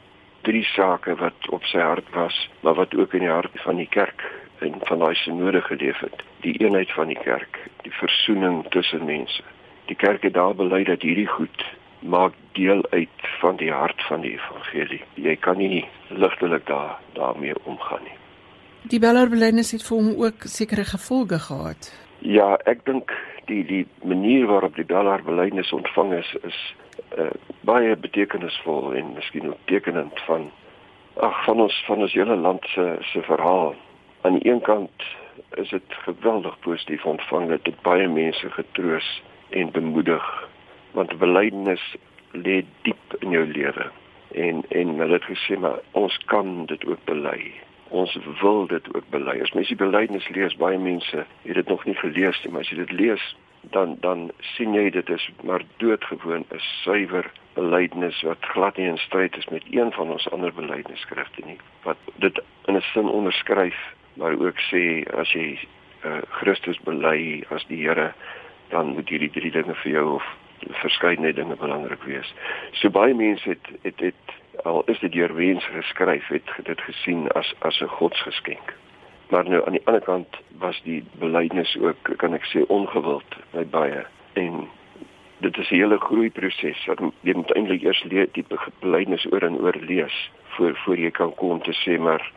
drie 0.45 0.65
sake 0.75 1.17
wat 1.21 1.49
op 1.57 1.65
sy 1.71 1.81
hart 1.83 2.09
was, 2.15 2.37
maar 2.61 2.77
wat 2.81 2.95
ook 2.95 3.15
in 3.17 3.25
die 3.27 3.33
hart 3.33 3.61
van 3.65 3.81
die 3.81 3.89
kerk 3.91 4.25
en 4.65 4.77
van 4.89 4.99
daai 5.03 5.15
synode 5.15 5.61
geleef 5.65 5.99
het. 6.05 6.23
Die 6.47 6.55
eenheid 6.61 6.93
van 6.93 7.11
die 7.13 7.19
kerk, 7.21 7.59
die 7.83 7.93
versoening 7.93 8.65
tussen 8.77 9.05
mense. 9.05 9.43
Die 9.89 9.97
kerk 9.97 10.23
het 10.23 10.37
daar 10.37 10.55
bely 10.57 10.85
dat 10.85 11.03
hierdie 11.03 11.29
goed 11.29 11.65
maak 12.05 12.37
deel 12.53 12.85
uit 12.91 13.29
van 13.41 13.57
die 13.57 13.73
hart 13.73 14.03
van 14.09 14.21
die 14.21 14.35
evangelie. 14.37 15.01
Jy 15.15 15.37
kan 15.37 15.59
nie 15.59 15.85
ligtelik 16.09 16.67
daar 16.67 16.99
daarmee 17.17 17.55
omgaan 17.65 18.05
nie. 18.05 18.19
Die 18.93 19.01
Beller 19.01 19.31
belydenis 19.33 19.73
het 19.73 19.85
vir 19.87 19.97
hom 19.97 20.11
ook 20.21 20.45
sekere 20.53 20.85
gevolge 20.85 21.39
gehad. 21.41 21.89
Ja, 22.19 22.55
ek 22.69 22.85
dink 22.85 23.13
die 23.49 23.63
die 23.65 23.85
manier 24.05 24.47
waarop 24.49 24.77
die 24.77 24.85
Beller 24.89 25.25
belydenis 25.25 25.73
ontvang 25.73 26.13
is 26.21 26.37
is 26.45 26.59
uh, 27.19 27.31
baie 27.61 27.97
betekenisvol 27.97 28.95
en 28.95 29.13
miskien 29.15 29.49
ook 29.49 29.59
tekenend 29.71 30.21
van 30.27 30.51
ag 31.15 31.45
van 31.45 31.61
ons 31.61 31.83
van 31.87 32.03
ons 32.07 32.13
hele 32.13 32.37
land 32.37 32.65
se 32.75 32.97
se 33.01 33.23
verhaal. 33.23 33.75
Aan 34.21 34.39
die 34.39 34.51
een 34.51 34.61
kant 34.61 35.05
is 35.51 35.69
dit 35.69 35.95
geweldig 36.07 36.59
positief 36.59 37.05
ontvang 37.05 37.49
dat 37.49 37.65
dit 37.65 37.83
baie 37.83 38.09
mense 38.09 38.51
getroos 38.51 39.23
en 39.51 39.71
bemoedig 39.71 40.49
want 40.93 41.19
belydenis 41.19 41.97
lê 42.33 42.65
diep 42.83 43.17
in 43.19 43.31
jou 43.31 43.47
lewe 43.47 43.91
en 44.35 44.65
en 44.69 44.99
hulle 44.99 45.19
het 45.19 45.31
gesê 45.31 45.59
maar 45.59 45.79
ons 45.93 46.19
kan 46.27 46.67
dit 46.67 46.87
ook 46.87 47.05
bely. 47.05 47.53
Ons 47.89 48.19
wil 48.41 48.67
dit 48.67 48.95
ook 48.95 49.09
bely. 49.11 49.39
As 49.43 49.53
mens 49.53 49.69
die 49.71 49.79
belydenis 49.79 50.29
lees, 50.29 50.57
baie 50.59 50.79
mense 50.79 51.27
het 51.43 51.55
dit 51.55 51.69
nog 51.69 51.85
nie 51.85 51.95
gelees 51.95 52.41
nie, 52.43 52.53
maar 52.53 52.65
as 52.65 52.71
jy 52.73 52.81
dit 52.81 52.95
lees, 52.99 53.27
dan 53.71 53.97
dan 54.01 54.31
sien 54.39 54.75
jy 54.75 54.91
dit 54.91 55.09
is 55.09 55.31
maar 55.43 55.63
doodgewoon 55.77 56.45
'n 56.51 56.61
suiwer 56.83 57.31
belydenis 57.55 58.23
wat 58.23 58.39
glad 58.41 58.77
nie 58.77 58.89
in 58.89 58.99
stryd 58.99 59.37
is 59.37 59.49
met 59.49 59.63
een 59.71 59.93
van 59.93 60.11
ons 60.11 60.31
ander 60.31 60.53
belydenisskrifte 60.55 61.43
nie 61.45 61.59
wat 61.83 61.97
dit 62.15 62.41
in 62.65 62.77
'n 62.77 62.81
sin 62.93 63.09
onderskryf 63.09 63.95
maar 64.15 64.39
ook 64.39 64.59
sê 64.71 65.05
as 65.17 65.33
jy 65.33 65.59
uh, 66.05 66.23
Christus 66.29 66.79
bely 66.85 67.45
as 67.51 67.65
die 67.67 67.83
Here 67.87 68.13
dan 68.69 68.95
moet 68.95 69.09
hierdie 69.09 69.31
drie 69.31 69.51
dinge 69.51 69.75
vir 69.75 69.93
jou 69.93 70.07
of 70.15 70.25
verskeidenheid 70.83 71.37
dinge 71.37 71.57
belangrik 71.57 72.03
wees. 72.09 72.35
So 72.73 72.91
baie 72.91 73.15
mense 73.15 73.49
het 73.49 73.69
het 73.83 74.01
het 74.01 74.35
al 74.65 74.83
is 74.87 74.99
dit 74.99 75.13
deur 75.13 75.35
wens 75.35 75.65
geskryf 75.65 76.27
het 76.33 76.49
dit 76.65 76.81
gesien 76.81 77.29
as 77.33 77.55
as 77.59 77.81
'n 77.81 77.89
godsgeskenk. 77.99 78.75
Maar 79.29 79.49
nou 79.49 79.67
aan 79.67 79.73
die 79.73 79.87
ander 79.87 80.03
kant 80.03 80.37
was 80.59 80.81
die 80.83 81.05
belydenis 81.19 81.77
ook 81.81 82.17
kan 82.17 82.35
ek 82.35 82.45
sê 82.45 82.65
ongewild 82.67 83.37
by 83.51 83.65
baie 83.71 84.05
en 84.41 84.69
dit 85.41 85.57
is 85.59 85.71
'n 85.71 85.75
hele 85.75 85.99
groei 85.99 86.31
proses. 86.31 86.89
Jy 87.21 87.35
moet 87.35 87.53
eintlik 87.55 87.83
eers 87.83 88.03
leer 88.03 88.29
die 88.33 88.47
belydenis 88.81 89.27
oor 89.33 89.43
en 89.43 89.61
oor 89.61 89.77
lees 89.81 90.31
voor 90.57 90.77
voor 90.85 90.97
jy 90.97 91.11
kan 91.11 91.35
kom 91.35 91.63
te 91.63 91.73
sê 91.73 91.99
maar 91.99 92.33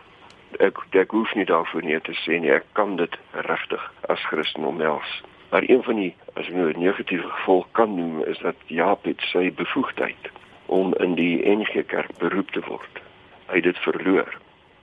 ek 0.59 0.77
ek 0.91 1.11
hoef 1.11 1.35
nie 1.35 1.45
daarvoor 1.45 1.83
nie 1.83 1.99
te 1.99 2.13
sê 2.13 2.39
nie. 2.39 2.51
Ek 2.51 2.65
kan 2.71 2.95
dit 2.95 3.17
regtig 3.31 3.91
as 4.07 4.25
Christen 4.25 4.65
omhels. 4.65 5.23
Maar 5.49 5.63
een 5.67 5.83
van 5.83 5.95
die 5.95 6.15
as 6.33 6.47
ek 6.47 6.53
nou 6.53 6.71
'n 6.71 6.79
negatiewe 6.79 7.29
gevolg 7.29 7.67
kan 7.71 7.95
noem 7.95 8.23
is 8.23 8.39
dat 8.39 8.55
Jaap 8.65 9.05
het 9.05 9.21
sy 9.21 9.51
bevoegdheid 9.51 10.31
om 10.65 10.93
in 10.93 11.15
die 11.15 11.45
NG 11.49 11.85
Kerk 11.85 12.17
beroep 12.17 12.51
te 12.51 12.61
word. 12.67 12.99
Hy 13.47 13.61
dit 13.61 13.77
verloor 13.77 14.37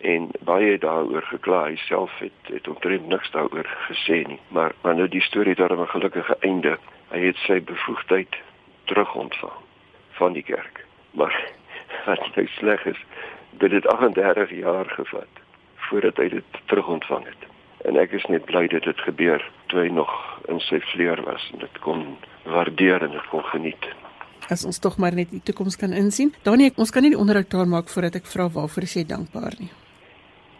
en 0.04 0.28
baie 0.44 0.78
daaroor 0.78 1.22
gekla. 1.32 1.64
Hy 1.70 1.76
self 1.88 2.12
het 2.20 2.52
het 2.52 2.68
omtrent 2.68 3.06
niks 3.08 3.30
daaroor 3.32 3.68
gesê 3.88 4.20
nie. 4.28 4.40
Maar 4.48 4.74
maar 4.82 4.94
nou 4.94 5.08
die 5.08 5.22
storie 5.24 5.54
het 5.56 5.62
daar 5.62 5.76
'n 5.76 5.94
gelukkige 5.96 6.36
einde. 6.40 6.78
Hy 7.08 7.20
het 7.26 7.36
sy 7.36 7.60
bevoegdheid 7.62 8.36
terugontvang 8.84 9.58
van 10.10 10.32
die 10.32 10.42
kerk. 10.42 10.84
Maar 11.10 11.34
wat 12.06 12.36
nou 12.36 12.46
sleg 12.46 12.84
is 12.86 13.00
dit 13.50 13.70
het 13.70 13.86
38 13.86 14.50
jaar 14.50 14.86
gevat 14.86 15.32
voordat 15.76 16.16
hy 16.16 16.28
dit 16.28 16.44
terugontvang 16.66 17.24
het. 17.24 17.42
En 17.84 17.96
ek 17.96 18.12
is 18.12 18.24
net 18.24 18.44
bly 18.44 18.66
dat 18.66 18.82
dit 18.82 19.00
gebeur 19.00 19.50
toe 19.66 19.80
hy 19.80 19.88
nog 19.88 20.12
in 20.48 20.60
sy 20.60 20.80
vleuer 20.80 21.22
was 21.22 21.50
en 21.52 21.58
dit 21.58 21.78
kon 21.78 22.16
waardeer 22.42 23.02
en 23.02 23.10
dit 23.10 23.28
kon 23.28 23.44
geniet. 23.44 23.88
As 24.48 24.64
ons 24.64 24.78
tog 24.78 24.96
maar 24.96 25.14
net 25.14 25.30
die 25.30 25.42
toekoms 25.42 25.76
kan 25.76 25.92
insien. 25.92 26.34
Danie, 26.42 26.72
ons 26.76 26.90
kan 26.90 27.02
nie 27.02 27.14
die 27.14 27.20
onderhoud 27.20 27.48
klaar 27.48 27.68
maak 27.68 27.88
voordat 27.88 28.14
ek 28.20 28.28
vra 28.28 28.48
waarvoor 28.48 28.88
jy 28.94 29.04
dankbaar 29.08 29.56
nie. 29.58 29.70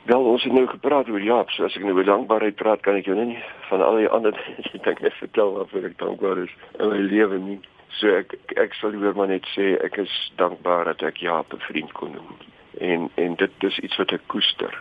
Wel, 0.05 0.21
ons 0.21 0.43
het 0.43 0.53
nou 0.53 0.67
gepraat 0.69 1.09
oor 1.09 1.23
Jaap, 1.25 1.49
so 1.57 1.65
as 1.65 1.77
ek 1.79 1.85
nou 1.87 1.95
oor 1.97 2.05
dankbaarheid 2.05 2.59
praat, 2.61 2.83
kan 2.85 2.99
ek 2.99 3.07
jou 3.09 3.15
nie 3.17 3.39
van 3.71 3.81
al 3.81 3.97
die 3.97 4.11
ander 4.13 4.37
dinge 4.87 5.13
vertel 5.17 5.55
waarvoor 5.55 5.87
ek 5.89 5.95
dankbaar 6.03 6.43
is 6.43 6.53
in 6.77 6.91
my 6.91 6.99
lewe 7.09 7.39
nie. 7.41 7.57
So 7.97 8.13
ek 8.13 8.35
ek 8.61 8.77
sal 8.77 8.93
liewer 8.93 9.17
maar 9.17 9.31
net 9.33 9.49
sê 9.55 9.71
ek 9.87 9.97
is 10.03 10.13
dankbaar 10.37 10.91
dat 10.91 11.07
ek 11.09 11.23
Jaap 11.25 11.57
'n 11.57 11.65
vriend 11.71 11.97
kon 11.97 12.13
noem. 12.19 12.37
En 12.85 13.09
en 13.25 13.39
dit 13.41 13.67
is 13.71 13.81
iets 13.81 13.97
wat 14.03 14.13
ek 14.13 14.29
koester. 14.29 14.77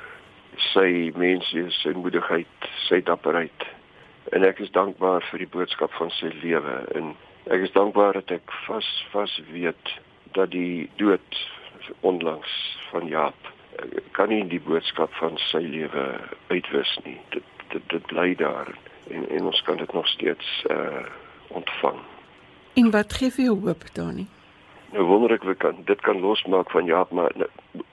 Sy 0.73 1.13
mensie, 1.15 1.65
sy 1.79 1.95
moedigheid, 1.95 2.69
sy 2.89 2.99
dapperheid. 2.99 3.67
En 4.35 4.43
ek 4.43 4.59
is 4.59 4.75
dankbaar 4.75 5.23
vir 5.31 5.45
die 5.45 5.51
boodskap 5.55 5.95
van 6.03 6.11
sy 6.19 6.35
lewe 6.43 6.77
en 6.99 7.15
ek 7.47 7.69
is 7.69 7.75
dankbaar 7.79 8.19
dat 8.19 8.39
ek 8.41 8.59
vas 8.67 8.91
vas 9.15 9.39
weet 9.55 9.97
dat 10.35 10.51
die 10.51 10.89
dood 10.99 11.43
onlangs 12.01 12.51
van 12.91 13.07
Jaap 13.07 13.53
kan 14.11 14.29
nie 14.29 14.43
die 14.47 14.61
boodskap 14.61 15.13
van 15.13 15.37
sy 15.49 15.61
lewe 15.65 16.19
uitwis 16.49 16.99
nie. 17.03 17.19
Dit 17.29 17.43
dit 17.73 17.89
dit 17.89 18.05
bly 18.05 18.35
daar 18.35 18.69
en 19.09 19.29
en 19.29 19.45
ons 19.51 19.61
kan 19.61 19.77
dit 19.77 19.93
nog 19.93 20.07
steeds 20.07 20.65
uh 20.69 21.05
ontvang. 21.53 21.99
En 22.73 22.91
wat 22.91 23.13
gee 23.13 23.31
vir 23.31 23.45
jou 23.45 23.59
hoop, 23.61 23.83
Dani? 23.93 24.25
Nou 24.93 25.03
wonder 25.05 25.33
ek 25.35 25.43
wie 25.45 25.55
kan 25.57 25.81
dit 25.85 26.01
kan 26.01 26.19
losmaak 26.21 26.71
van 26.71 26.85
Jaap, 26.85 27.11
maar 27.11 27.31
nou, 27.37 27.49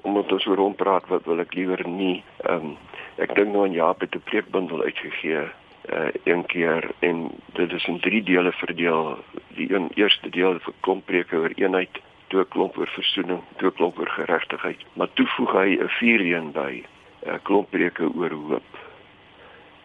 omdat 0.08 0.32
ons 0.32 0.46
oor 0.46 0.60
hom 0.60 0.74
praat, 0.74 1.08
wat 1.08 1.24
wil 1.28 1.40
ek 1.40 1.54
liewer 1.54 1.82
nie. 1.88 2.22
Ehm 2.44 2.72
um, 2.72 2.76
ek 3.20 3.34
dink 3.36 3.52
nou 3.52 3.66
aan 3.66 3.76
Jaap 3.76 4.00
het 4.00 4.14
'n 4.16 4.28
preekbundel 4.30 4.82
uitgegee 4.82 5.44
uh 5.90 6.08
een 6.24 6.46
keer 6.46 6.90
en 6.98 7.30
dit 7.52 7.72
is 7.72 7.86
in 7.86 8.00
drie 8.00 8.22
dele 8.22 8.52
verdeel. 8.52 9.18
Die 9.56 9.72
een 9.74 9.90
eerste 9.94 10.30
deel 10.30 10.58
vir 10.58 10.74
klomp 10.80 11.06
preke 11.06 11.36
oor 11.36 11.52
eenheid 11.56 12.00
toe 12.30 12.44
klomp 12.54 12.78
oor 12.78 12.90
versoening, 12.94 13.42
toe 13.58 13.70
klomp 13.74 13.98
oor 13.98 14.10
geregtigheid, 14.14 14.82
maar 14.94 15.10
toe 15.18 15.26
voeg 15.36 15.52
hy 15.52 15.68
'n 15.78 15.88
vierde 15.98 16.28
een 16.34 16.52
by, 16.52 16.84
'n 17.26 17.42
klomp 17.42 17.70
preke 17.70 18.06
oor 18.14 18.30
hoop. 18.30 18.70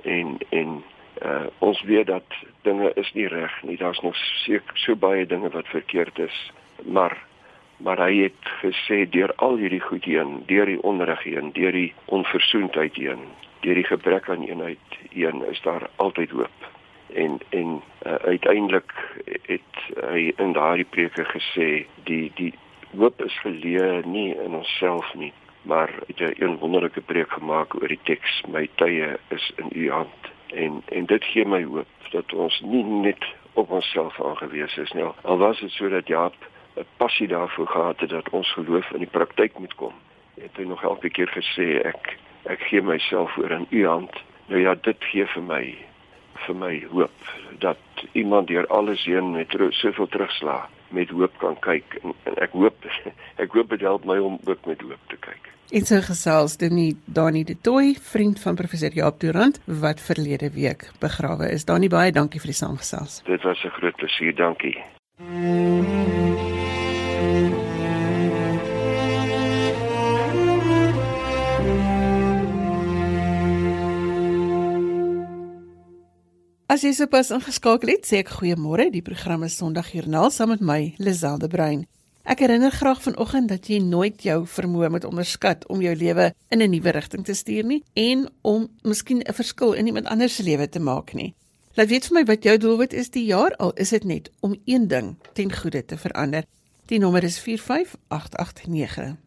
en 0.06 0.38
en 0.50 0.84
uh, 1.26 1.48
ons 1.58 1.82
weet 1.82 2.08
dat 2.08 2.24
dinge 2.62 2.92
is 2.96 3.12
nie 3.14 3.28
reg 3.28 3.64
nie. 3.64 3.78
Daar's 3.78 4.02
nog 4.02 4.16
seker 4.16 4.78
so 4.78 4.96
baie 4.96 5.26
dinge 5.26 5.50
wat 5.50 5.68
verkeerd 5.68 6.20
is, 6.20 6.52
maar 6.84 7.18
maar 7.78 8.00
hy 8.00 8.22
het 8.24 8.52
gesê 8.62 9.04
deur 9.10 9.34
al 9.44 9.58
hierdie 9.60 9.84
goed 9.84 10.06
heen, 10.08 10.44
deur 10.48 10.66
die 10.66 10.80
onreg 10.88 11.24
heen, 11.28 11.52
deur 11.52 11.76
die 11.76 11.94
onversoendheid 12.06 12.96
heen, 12.96 13.26
deur 13.66 13.76
die 13.76 13.84
gebrek 13.84 14.30
aan 14.30 14.46
eenheid 14.48 15.00
heen, 15.12 15.44
is 15.52 15.60
daar 15.62 15.90
altyd 15.96 16.30
hoop. 16.30 16.75
En 17.14 17.40
en 17.50 17.82
uh, 18.06 18.16
uiteindelik 18.16 18.94
het 19.26 19.82
hy 20.10 20.34
in 20.38 20.54
daardie 20.54 20.88
preke 20.90 21.26
gesê 21.26 21.86
die 22.04 22.32
die 22.36 22.54
hoop 22.98 23.22
is 23.24 23.40
geleë 23.44 24.06
nie 24.06 24.36
in 24.36 24.56
onsself 24.56 25.14
nie, 25.14 25.34
maar 25.62 25.92
het 26.08 26.20
'n 26.20 26.44
een 26.44 26.58
wonderlike 26.58 27.02
preek 27.02 27.32
gemaak 27.32 27.76
oor 27.76 27.88
die 27.88 28.00
teks 28.04 28.42
my 28.48 28.70
tye 28.76 29.20
is 29.28 29.52
in 29.56 29.70
u 29.72 29.92
hand. 29.92 30.32
En 30.48 30.82
en 30.86 31.06
dit 31.06 31.24
gee 31.24 31.46
my 31.46 31.64
hoop 31.64 32.10
dat 32.12 32.34
ons 32.34 32.62
nie 32.62 32.84
net 32.84 33.26
op 33.54 33.72
onsself 33.72 34.22
aangewese 34.22 34.82
is 34.82 34.92
nie. 34.92 35.04
Al 35.22 35.38
was 35.38 35.60
dit 35.60 35.72
sodat 35.72 36.08
Jaap 36.08 36.36
'n 36.76 36.86
passie 36.98 37.28
daarvoor 37.28 37.68
gehad 37.68 38.00
het 38.00 38.10
dat 38.10 38.30
ons 38.30 38.54
geloof 38.54 38.92
in 38.92 39.00
die 39.00 39.16
praktyk 39.18 39.58
moet 39.58 39.76
kom 39.76 39.94
het 40.42 40.58
hy 40.58 40.68
nog 40.68 40.84
elke 40.84 41.10
keer 41.10 41.32
gesê 41.32 41.80
ek 41.88 42.16
ek 42.52 42.62
gee 42.70 42.82
myself 42.82 43.38
oor 43.42 43.52
in 43.52 43.68
u 43.70 43.86
hand. 43.88 44.24
Nou 44.52 44.62
ja 44.62 44.76
dit 44.76 45.08
gee 45.12 45.26
vir 45.26 45.44
my 45.44 45.64
vir 46.46 46.56
my 46.56 46.86
hoop 46.92 47.34
dat 47.60 47.78
iemand 48.12 48.48
deur 48.48 48.68
alles 48.68 49.04
heen 49.06 49.32
met 49.32 49.56
soveel 49.70 50.08
terugslag 50.08 50.70
met 50.90 51.10
hoop 51.10 51.34
kan 51.38 51.58
kyk 51.60 51.98
en, 52.04 52.14
en 52.24 52.40
ek 52.44 52.52
hoop 52.52 52.88
ek 53.44 53.52
hoop 53.52 53.70
dit 53.70 53.82
help 53.82 54.06
my 54.06 54.18
om 54.18 54.40
ook 54.46 54.66
met 54.66 54.82
hoop 54.82 55.12
te 55.12 55.20
kyk. 55.20 55.52
En 55.74 55.86
so 55.86 56.02
gesels 56.06 56.58
Dani 56.62 56.94
Dani 57.06 57.44
de 57.44 57.56
Tooi, 57.62 57.96
vriend 58.02 58.40
van 58.40 58.56
professor 58.56 58.94
Jaap 58.94 59.20
Durant 59.20 59.60
wat 59.66 60.02
verlede 60.02 60.52
week 60.54 60.92
begrawe 61.02 61.50
is. 61.52 61.66
Dani 61.66 61.90
baie 61.90 62.12
dankie 62.12 62.40
vir 62.44 62.54
die 62.54 62.60
saamgesels. 62.62 63.24
Dit 63.26 63.44
was 63.44 63.64
'n 63.64 63.74
groot 63.80 63.96
plesier, 63.96 64.36
dankie. 64.36 64.78
Mm 65.18 65.84
-hmm. 65.86 66.25
As 76.76 76.84
jy 76.84 76.90
sopas 76.92 77.30
ingeskakel 77.32 77.88
het, 77.94 78.04
sê 78.04 78.18
ek 78.20 78.34
goeiemôre. 78.36 78.90
Die 78.92 79.04
program 79.06 79.46
is 79.48 79.54
Sondagjoernaal 79.62 80.28
saam 80.36 80.50
met 80.52 80.64
my, 80.66 80.80
Liselde 81.00 81.48
Brein. 81.48 81.86
Ek 82.28 82.42
herinner 82.44 82.74
graag 82.76 83.00
vanoggend 83.00 83.48
dat 83.48 83.70
jy 83.72 83.78
nooit 83.80 84.26
jou 84.28 84.42
vermoë 84.58 84.90
moet 84.92 85.08
onderskat 85.08 85.64
om 85.72 85.80
jou 85.80 85.94
lewe 85.96 86.34
in 86.52 86.60
'n 86.62 86.70
nuwe 86.74 86.92
rigting 86.92 87.24
te 87.24 87.34
stuur 87.34 87.64
nie 87.64 87.82
en 87.94 88.28
om 88.42 88.68
miskien 88.84 89.24
'n 89.24 89.34
verskil 89.34 89.72
in 89.74 89.88
iemand 89.88 90.08
anders 90.08 90.36
se 90.36 90.44
lewe 90.44 90.68
te 90.68 90.80
maak 90.80 91.14
nie. 91.14 91.34
Laat 91.76 91.88
weet 91.88 92.08
vir 92.08 92.14
my 92.14 92.26
wat 92.26 92.44
jou 92.44 92.58
doelwit 92.58 92.94
is 92.94 93.10
die 93.10 93.26
jaar 93.26 93.56
al 93.56 93.72
is 93.74 93.90
dit 93.90 94.04
net 94.04 94.32
om 94.42 94.60
een 94.66 94.88
ding 94.88 95.16
ten 95.34 95.52
goeie 95.52 95.86
te 95.86 95.98
verander. 95.98 96.44
Die 96.88 97.00
nommer 97.00 97.24
is 97.24 97.40
45889. 97.40 99.25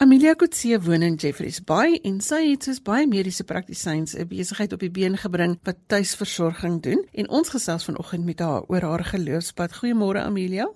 Amelia 0.00 0.36
Kutse 0.38 0.78
woon 0.78 1.02
in 1.02 1.16
Jeffreys 1.18 1.56
Bay 1.66 1.96
en 2.06 2.20
sy 2.22 2.36
het 2.52 2.68
soos 2.68 2.76
baie 2.86 3.08
mediese 3.10 3.42
praktisyns 3.42 4.14
'n 4.14 4.28
besigheid 4.30 4.72
op 4.72 4.78
die 4.78 4.92
been 4.94 5.16
gebring 5.18 5.58
wat 5.66 5.78
tuisversorging 5.90 6.76
doen 6.82 7.02
en 7.12 7.28
ons 7.28 7.48
gesels 7.48 7.84
vanoggend 7.84 8.24
met 8.24 8.38
haar 8.38 8.62
oor 8.68 8.80
haar 8.80 9.04
geloofspad. 9.04 9.74
Goeiemôre 9.74 10.22
Amelia. 10.22 10.70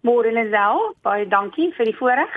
Môre 0.00 0.32
Lisel, 0.32 0.96
baie 1.02 1.28
dankie 1.28 1.74
vir 1.76 1.84
die 1.84 1.96
voorreg. 1.96 2.32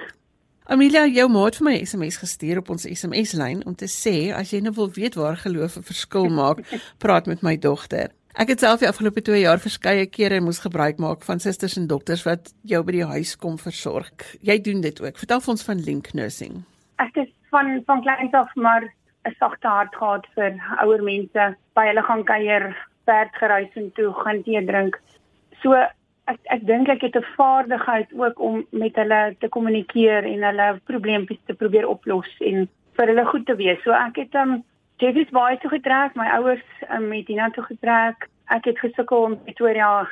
Amelia, 0.66 1.06
jou 1.06 1.30
ma 1.30 1.46
het 1.46 1.56
vir 1.56 1.66
my 1.66 1.86
SMS 1.86 2.18
gestuur 2.18 2.58
op 2.58 2.70
ons 2.70 2.84
SMS-lyn 2.84 3.66
om 3.66 3.76
te 3.76 3.88
sê 3.88 4.36
as 4.36 4.52
jy 4.52 4.60
nou 4.60 4.74
wil 4.76 4.92
weet 4.92 5.16
waar 5.16 5.38
geloof 5.38 5.78
'n 5.78 5.84
verskil 5.84 6.28
maak, 6.28 6.60
praat 7.04 7.26
met 7.26 7.42
my 7.42 7.56
dogter. 7.58 8.12
Ek 8.38 8.52
het 8.54 8.62
self 8.62 8.84
die 8.84 8.86
afgelope 8.86 9.24
2 9.26 9.40
jaar 9.42 9.58
verskeie 9.58 10.04
kere 10.14 10.38
moes 10.46 10.60
gebruik 10.62 11.00
maak 11.02 11.24
van 11.26 11.40
susters 11.42 11.74
en 11.80 11.88
dokters 11.90 12.22
wat 12.28 12.52
jou 12.70 12.84
by 12.86 12.94
die 12.94 13.08
huis 13.10 13.32
kom 13.42 13.56
versorg. 13.58 14.28
Jy 14.46 14.60
doen 14.68 14.84
dit 14.84 15.02
ook. 15.02 15.18
Vertel 15.18 15.42
ons 15.54 15.66
van 15.66 15.82
Link 15.88 16.12
Nursing. 16.14 16.60
Ek 17.02 17.18
is 17.24 17.32
van 17.50 17.80
van 17.88 18.04
kleins 18.06 18.38
af 18.38 18.54
maar 18.54 18.86
'n 19.26 19.34
sagte 19.40 19.68
hart 19.68 19.96
gehad 19.96 20.30
vir 20.36 20.54
ouer 20.84 21.02
mense. 21.02 21.48
By 21.74 21.88
hulle 21.90 22.04
gaan 22.04 22.24
kuier, 22.24 22.78
perd 23.10 23.34
gereis 23.42 23.74
en 23.74 23.92
toe 23.98 24.14
gaan 24.14 24.44
tee 24.44 24.66
drink. 24.66 25.02
So 25.64 25.74
ek 25.74 26.40
ek 26.46 26.66
dink 26.68 26.90
ek 26.90 27.02
het 27.02 27.18
'n 27.18 27.34
vaardigheid 27.38 28.14
ook 28.14 28.40
om 28.40 28.66
met 28.70 28.96
hulle 28.96 29.36
te 29.40 29.50
kommunikeer 29.50 30.24
en 30.24 30.44
hulle 30.44 30.80
probleempies 30.86 31.42
te 31.46 31.54
probeer 31.54 31.88
oplos 31.88 32.30
en 32.40 32.70
vir 32.94 33.08
hulle 33.08 33.26
goed 33.26 33.46
te 33.46 33.56
wees. 33.56 33.82
So 33.84 33.92
ek 33.92 34.16
het 34.16 34.36
um, 34.36 34.64
Dit 34.98 35.16
is 35.16 35.30
baie 35.30 35.58
toe 35.62 35.70
getrek, 35.70 36.16
my 36.18 36.26
ouers 36.40 36.64
met 37.06 37.28
Dina 37.28 37.52
toe 37.54 37.62
getrek. 37.68 38.24
Ek 38.50 38.66
het 38.66 38.80
gesukkel 38.82 39.28
om 39.28 39.36
Pretoria. 39.46 40.08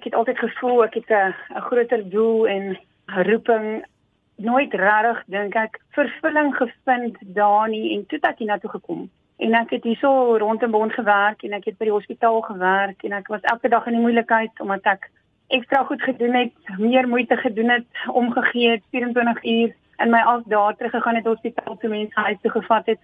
Ek 0.00 0.08
het 0.08 0.16
altyd 0.18 0.40
gevoel 0.42 0.82
ek 0.84 0.96
het 0.98 1.10
'n 1.10 1.60
groter 1.68 2.02
doel 2.10 2.48
en 2.48 2.78
roeping 3.06 3.84
nooit 4.36 4.74
regtig 4.74 5.22
dink 5.26 5.54
ek 5.54 5.78
vervulling 5.90 6.50
gevind 6.56 7.16
daar 7.20 7.68
nie 7.68 7.94
en 7.94 8.06
toe 8.06 8.18
dat 8.18 8.38
Dina 8.38 8.58
toe 8.58 8.70
gekom. 8.70 9.10
En 9.38 9.54
ek 9.54 9.70
het 9.70 9.84
hierso 9.84 10.36
rondom 10.36 10.70
bond 10.70 10.92
gewerk 10.92 11.42
en 11.42 11.52
ek 11.52 11.64
het 11.64 11.78
by 11.78 11.84
die 11.84 11.98
hospitaal 11.98 12.40
gewerk 12.40 13.04
en 13.04 13.12
ek 13.12 13.28
was 13.28 13.40
elke 13.40 13.68
dag 13.68 13.86
in 13.86 13.92
die 13.92 14.02
moeilikheid 14.02 14.60
omdat 14.60 14.82
ek 14.82 15.10
ekstra 15.48 15.84
goed 15.84 16.02
gedoen 16.02 16.34
het, 16.34 16.78
meer 16.78 17.08
moeite 17.08 17.36
gedoen 17.36 17.70
het, 17.70 17.86
omgegee 18.08 18.70
het 18.70 18.82
24 18.90 19.44
uur 19.44 19.74
en 19.96 20.10
my 20.10 20.20
af 20.20 20.42
daar 20.44 20.76
terug 20.76 20.90
gegaan 20.90 21.14
het 21.14 21.24
hospitaal 21.24 21.76
toe 21.76 21.90
mense 21.90 22.20
huis 22.20 22.38
toe 22.40 22.50
gevat 22.50 22.86
het 22.86 23.00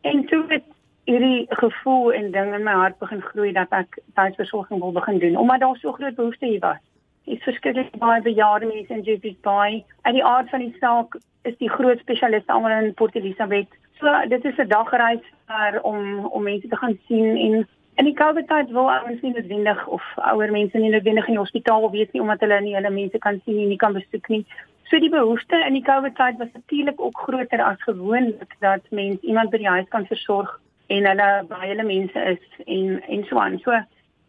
En 0.00 0.24
toe 0.26 0.44
het 0.48 0.64
hierdie 1.04 1.46
gevoel 1.48 2.12
en 2.12 2.30
ding 2.30 2.54
in 2.54 2.62
my 2.62 2.72
hart 2.72 2.98
begin 2.98 3.20
groei 3.20 3.52
dat 3.52 3.72
ek 3.74 3.98
tuisversorging 4.14 4.80
wil 4.80 4.92
begin 4.92 5.18
doen 5.18 5.36
omdat 5.36 5.60
daar 5.60 5.76
so 5.76 5.92
groot 5.92 6.14
behoefte 6.14 6.46
hier 6.46 6.60
was. 6.60 6.78
Ek 7.26 7.42
verskriklik 7.42 7.90
baie 7.98 8.22
bejaarde 8.22 8.66
mense 8.66 8.94
in 8.94 9.02
Jersey 9.02 9.36
Bay. 9.42 9.84
En 10.02 10.16
die 10.16 10.24
aard 10.24 10.48
van 10.50 10.64
die 10.64 10.76
saak 10.80 11.18
is 11.42 11.56
die 11.58 11.70
groot 11.70 11.98
spesialiste 11.98 12.52
almal 12.52 12.84
in 12.84 12.94
Port 12.94 13.14
Elizabeth. 13.14 13.68
So 13.98 14.06
dit 14.28 14.44
is 14.44 14.58
'n 14.58 14.68
dagreis 14.68 15.24
vir 15.46 15.80
om 15.82 16.26
om 16.26 16.42
mense 16.42 16.68
te 16.68 16.76
gaan 16.76 16.98
sien 17.06 17.36
en 17.36 17.68
in 17.94 18.04
die 18.04 18.14
COVID 18.14 18.48
tyd 18.48 18.70
wil 18.70 18.90
ouens 18.90 19.20
nie 19.20 19.32
noodwendig 19.32 19.86
of 19.86 20.02
ouer 20.16 20.50
mense 20.50 20.78
nie 20.78 20.90
noodwendig 20.90 21.26
in 21.26 21.36
die 21.36 21.44
hospitaal 21.44 21.90
wees 21.90 22.12
nie 22.12 22.22
omdat 22.22 22.40
hulle 22.40 22.60
nie 22.60 22.74
hulle 22.74 22.90
mense 22.90 23.18
kan 23.18 23.40
sien 23.44 23.58
en 23.58 23.68
nie 23.68 23.76
kan 23.76 23.92
besoek 23.92 24.28
nie. 24.28 24.44
So 24.90 24.98
die 24.98 25.10
behoefte 25.10 25.56
in 25.66 25.76
die 25.78 25.84
COVID 25.86 26.16
tyd 26.18 26.38
was 26.38 26.48
natuurlik 26.52 27.00
ook 27.00 27.18
groter 27.18 27.62
as 27.62 27.82
gewoonlik 27.82 28.54
dat 28.58 28.82
mense 28.90 29.22
iemand 29.22 29.50
by 29.50 29.60
die 29.62 29.68
huis 29.68 29.86
kan 29.88 30.06
versorg 30.06 30.56
en 30.86 31.06
hulle 31.06 31.28
baie 31.48 31.68
hulle 31.70 31.86
mense 31.86 32.24
is 32.32 32.64
en 32.66 32.96
en 33.02 33.22
so 33.28 33.38
aan. 33.38 33.58
So 33.62 33.78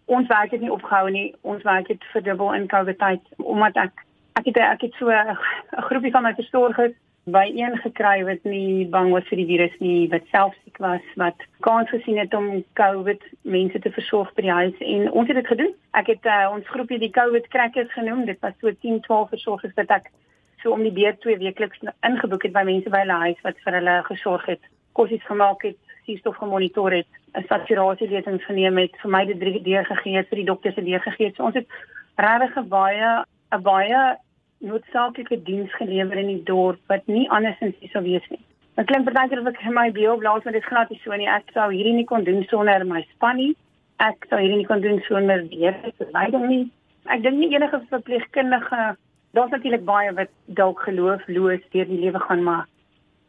ons 0.05 0.29
werk 0.29 0.53
het 0.53 0.61
nie 0.61 0.71
opgehou 0.71 1.09
nie. 1.09 1.33
Ons 1.41 1.63
werk 1.65 1.87
het 1.89 2.05
verdubbel 2.13 2.53
in 2.53 2.67
COVID 2.67 2.99
tyd 3.01 3.33
omdat 3.37 3.79
ek 3.87 4.05
ek 4.37 4.51
het 4.51 4.61
ek 4.67 4.85
het 4.85 4.93
so 4.99 5.09
'n 5.09 5.37
groepie 5.89 6.11
van 6.11 6.23
my 6.29 6.33
versorgers 6.37 6.93
by 7.25 7.51
een 7.55 7.77
gekry 7.77 8.23
wat 8.23 8.43
nie 8.43 8.85
bang 8.85 9.11
was 9.11 9.27
vir 9.29 9.37
die 9.37 9.49
virus 9.49 9.75
nie, 9.79 10.09
wat 10.09 10.21
self 10.29 10.53
siek 10.63 10.77
was, 10.77 11.01
wat 11.15 11.37
kans 11.59 11.89
gesien 11.89 12.17
het 12.17 12.33
om 12.33 12.63
COVID 12.73 13.21
mense 13.41 13.79
te 13.79 13.91
versorg 13.91 14.33
by 14.33 14.41
die 14.41 14.57
huis 14.61 14.77
en 14.79 15.11
ons 15.11 15.27
het 15.27 15.37
dit 15.41 15.47
gedoen. 15.47 15.73
Ek 15.93 16.07
het 16.07 16.25
uh, 16.25 16.49
ons 16.53 16.67
groepie 16.67 16.99
die 16.99 17.11
COVID 17.11 17.47
crackers 17.47 17.93
genoem. 17.93 18.25
Dit 18.25 18.39
was 18.41 18.53
so 18.61 18.71
10, 18.71 19.01
12 19.01 19.29
versorgers 19.29 19.73
wat 19.73 19.89
ek 19.89 20.11
so 20.63 20.71
om 20.71 20.83
die 20.83 20.91
beurt 20.91 21.21
twee 21.21 21.37
weekliks 21.37 21.79
ingeboek 22.07 22.43
het 22.43 22.53
by 22.53 22.63
mense 22.63 22.89
by 22.89 23.03
hulle 23.03 23.19
huis 23.25 23.41
wat 23.43 23.59
vir 23.65 23.79
hulle 23.79 23.95
gesorg 24.09 24.45
het, 24.45 24.61
kosies 24.93 25.23
gemaak 25.25 25.63
het, 25.63 25.77
suurstof 26.05 26.37
gemonitor 26.37 26.91
het, 26.91 27.07
'n 27.35 27.47
saturasielesings 27.47 28.45
geneem 28.45 28.77
het, 28.77 28.97
vir 29.01 29.11
my 29.11 29.25
die 29.25 29.39
3D 29.39 29.85
gegee 29.87 30.17
het, 30.17 30.29
vir 30.29 30.41
die 30.41 30.49
dokters 30.51 30.75
se 30.75 30.83
deur 30.83 30.99
gegee 30.99 31.27
het. 31.27 31.35
So 31.35 31.43
ons 31.43 31.55
het 31.55 31.67
regtig 32.17 32.67
baie 32.67 33.25
'n 33.51 33.61
baie 33.61 34.17
noodsaaklike 34.59 35.43
diens 35.43 35.73
gelewer 35.73 36.17
in 36.17 36.27
die 36.27 36.43
dorp 36.43 36.79
wat 36.87 37.07
nie 37.07 37.29
andersins 37.29 37.75
sou 37.91 38.03
wees 38.03 38.27
nie. 38.29 38.39
Dit 38.75 38.85
klink 38.85 39.05
partykeer 39.05 39.41
of 39.41 39.47
ek 39.47 39.63
my 39.73 39.89
bio 39.91 40.17
blaas 40.17 40.43
met 40.43 40.53
dit 40.53 40.63
glad 40.63 40.89
nie 40.89 40.99
so 41.03 41.15
nie. 41.15 41.27
Ek 41.27 41.49
sou 41.53 41.71
hierdie 41.71 41.93
nie 41.93 42.05
kon 42.05 42.23
doen 42.23 42.43
sonder 42.49 42.85
my 42.85 43.01
span 43.13 43.35
nie. 43.35 43.55
Ek 43.99 44.25
sou 44.29 44.39
hierdie 44.39 44.57
nie 44.57 44.65
kon 44.65 44.81
doen 44.81 45.01
sonder 45.07 45.43
die 45.49 45.65
hele 45.65 45.91
leiding 46.13 46.47
nie. 46.47 46.71
Ek 47.05 47.23
dink 47.23 47.37
nie 47.37 47.51
enige 47.55 47.81
verpleegkundige 47.89 48.95
daar's 49.31 49.51
natuurlik 49.51 49.85
baie 49.85 50.13
wat 50.13 50.29
dalk 50.45 50.79
geloofloos 50.87 51.63
deur 51.71 51.85
die 51.85 51.99
lewe 51.99 52.19
gaan 52.19 52.43
maar 52.43 52.67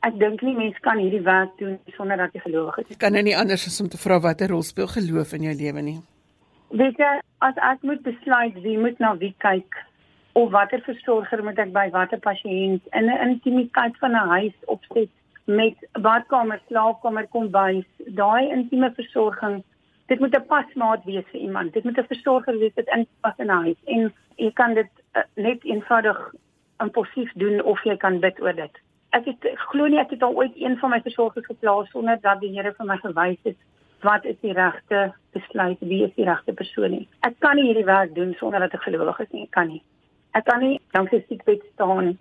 ek 0.07 0.19
dink 0.19 0.43
nie 0.43 0.55
mens 0.57 0.79
kan 0.83 0.99
hierdie 0.99 1.23
werk 1.23 1.55
doen 1.59 1.79
sonder 1.97 2.17
dat 2.17 2.35
jy 2.35 2.43
gelowig 2.43 2.79
is. 2.83 2.97
Kan 2.99 3.15
nou 3.15 3.23
nie 3.23 3.37
anders 3.39 3.67
as 3.67 3.81
om 3.81 3.89
te 3.89 4.01
vra 4.05 4.19
watter 4.21 4.51
rol 4.51 4.65
speel 4.67 4.91
geloof 4.91 5.33
in 5.39 5.47
jou 5.49 5.55
lewe 5.55 5.83
nie. 5.83 5.99
Weet 6.75 6.99
jy, 6.99 7.13
as 7.47 7.59
ek 7.71 7.83
moet 7.87 8.03
besluit 8.03 8.59
wie 8.65 8.79
moet 8.81 8.99
na 8.99 9.15
wie 9.21 9.35
kyk 9.45 9.79
of 10.41 10.51
watter 10.51 10.83
versorger 10.87 11.43
moet 11.45 11.59
ek 11.61 11.75
by 11.75 11.89
watter 11.95 12.19
pasiënt 12.19 12.89
in 12.99 13.11
'n 13.11 13.21
intimiteit 13.29 13.99
van 14.01 14.17
'n 14.17 14.29
huis 14.37 14.57
opset 14.67 15.11
met 15.45 15.77
badkamer, 15.93 16.61
slaapkamer, 16.69 17.27
kombuis, 17.29 17.87
daai 18.07 18.51
intieme 18.51 18.91
versorging 18.95 19.63
dit 20.07 20.21
moet 20.21 20.35
'n 20.37 20.47
pasmaat 20.47 21.05
wees 21.05 21.25
vir 21.33 21.41
iemand. 21.41 21.73
Dit 21.73 21.85
moet 21.85 21.99
'n 21.99 22.11
versorger 22.15 22.59
wees 22.59 22.75
wat 22.75 22.95
inpas 22.97 23.39
in 23.39 23.47
'n 23.47 23.63
huis 23.65 23.81
en 23.85 24.13
jy 24.37 24.51
kan 24.53 24.75
dit 24.75 24.91
net 25.35 25.65
eenvoudig 25.65 26.21
impulsief 26.83 27.33
doen 27.35 27.63
of 27.63 27.83
jy 27.85 27.97
kan 27.97 28.21
bid 28.21 28.41
oor 28.41 28.57
dit. 28.57 28.81
Ek 29.13 29.27
het 29.29 29.49
glo 29.69 29.87
nie 29.87 30.01
ek 30.01 30.15
het 30.15 30.23
al 30.23 30.35
ooit 30.35 30.57
een 30.57 30.79
van 30.81 30.91
my 30.95 31.01
versorgers 31.05 31.47
geplaas 31.47 31.91
sonder 31.91 32.19
dat 32.21 32.41
die 32.41 32.53
Here 32.55 32.73
vir 32.79 32.89
my 32.89 32.97
gewys 33.03 33.41
het 33.45 33.57
wat 34.03 34.25
is 34.27 34.39
die 34.43 34.53
regte 34.53 35.13
besluit, 35.33 35.79
wie 35.81 36.03
is 36.05 36.15
die 36.17 36.27
regte 36.27 36.53
persoon 36.53 36.91
nie. 36.91 37.09
Ek 37.23 37.37
kan 37.45 37.57
nie 37.57 37.69
hierdie 37.69 37.87
werk 37.87 38.15
doen 38.17 38.35
sonder 38.39 38.65
dat 38.65 38.75
ek 38.75 38.87
gelowig 38.89 39.21
is 39.23 39.31
nie, 39.31 39.45
ek 39.47 39.55
kan 39.55 39.69
nie. 39.71 39.83
Ek 40.35 40.47
kan 40.49 40.61
nie 40.65 40.81
langs 40.97 41.13
'n 41.13 41.25
siekbed 41.29 41.63
staan 41.75 42.19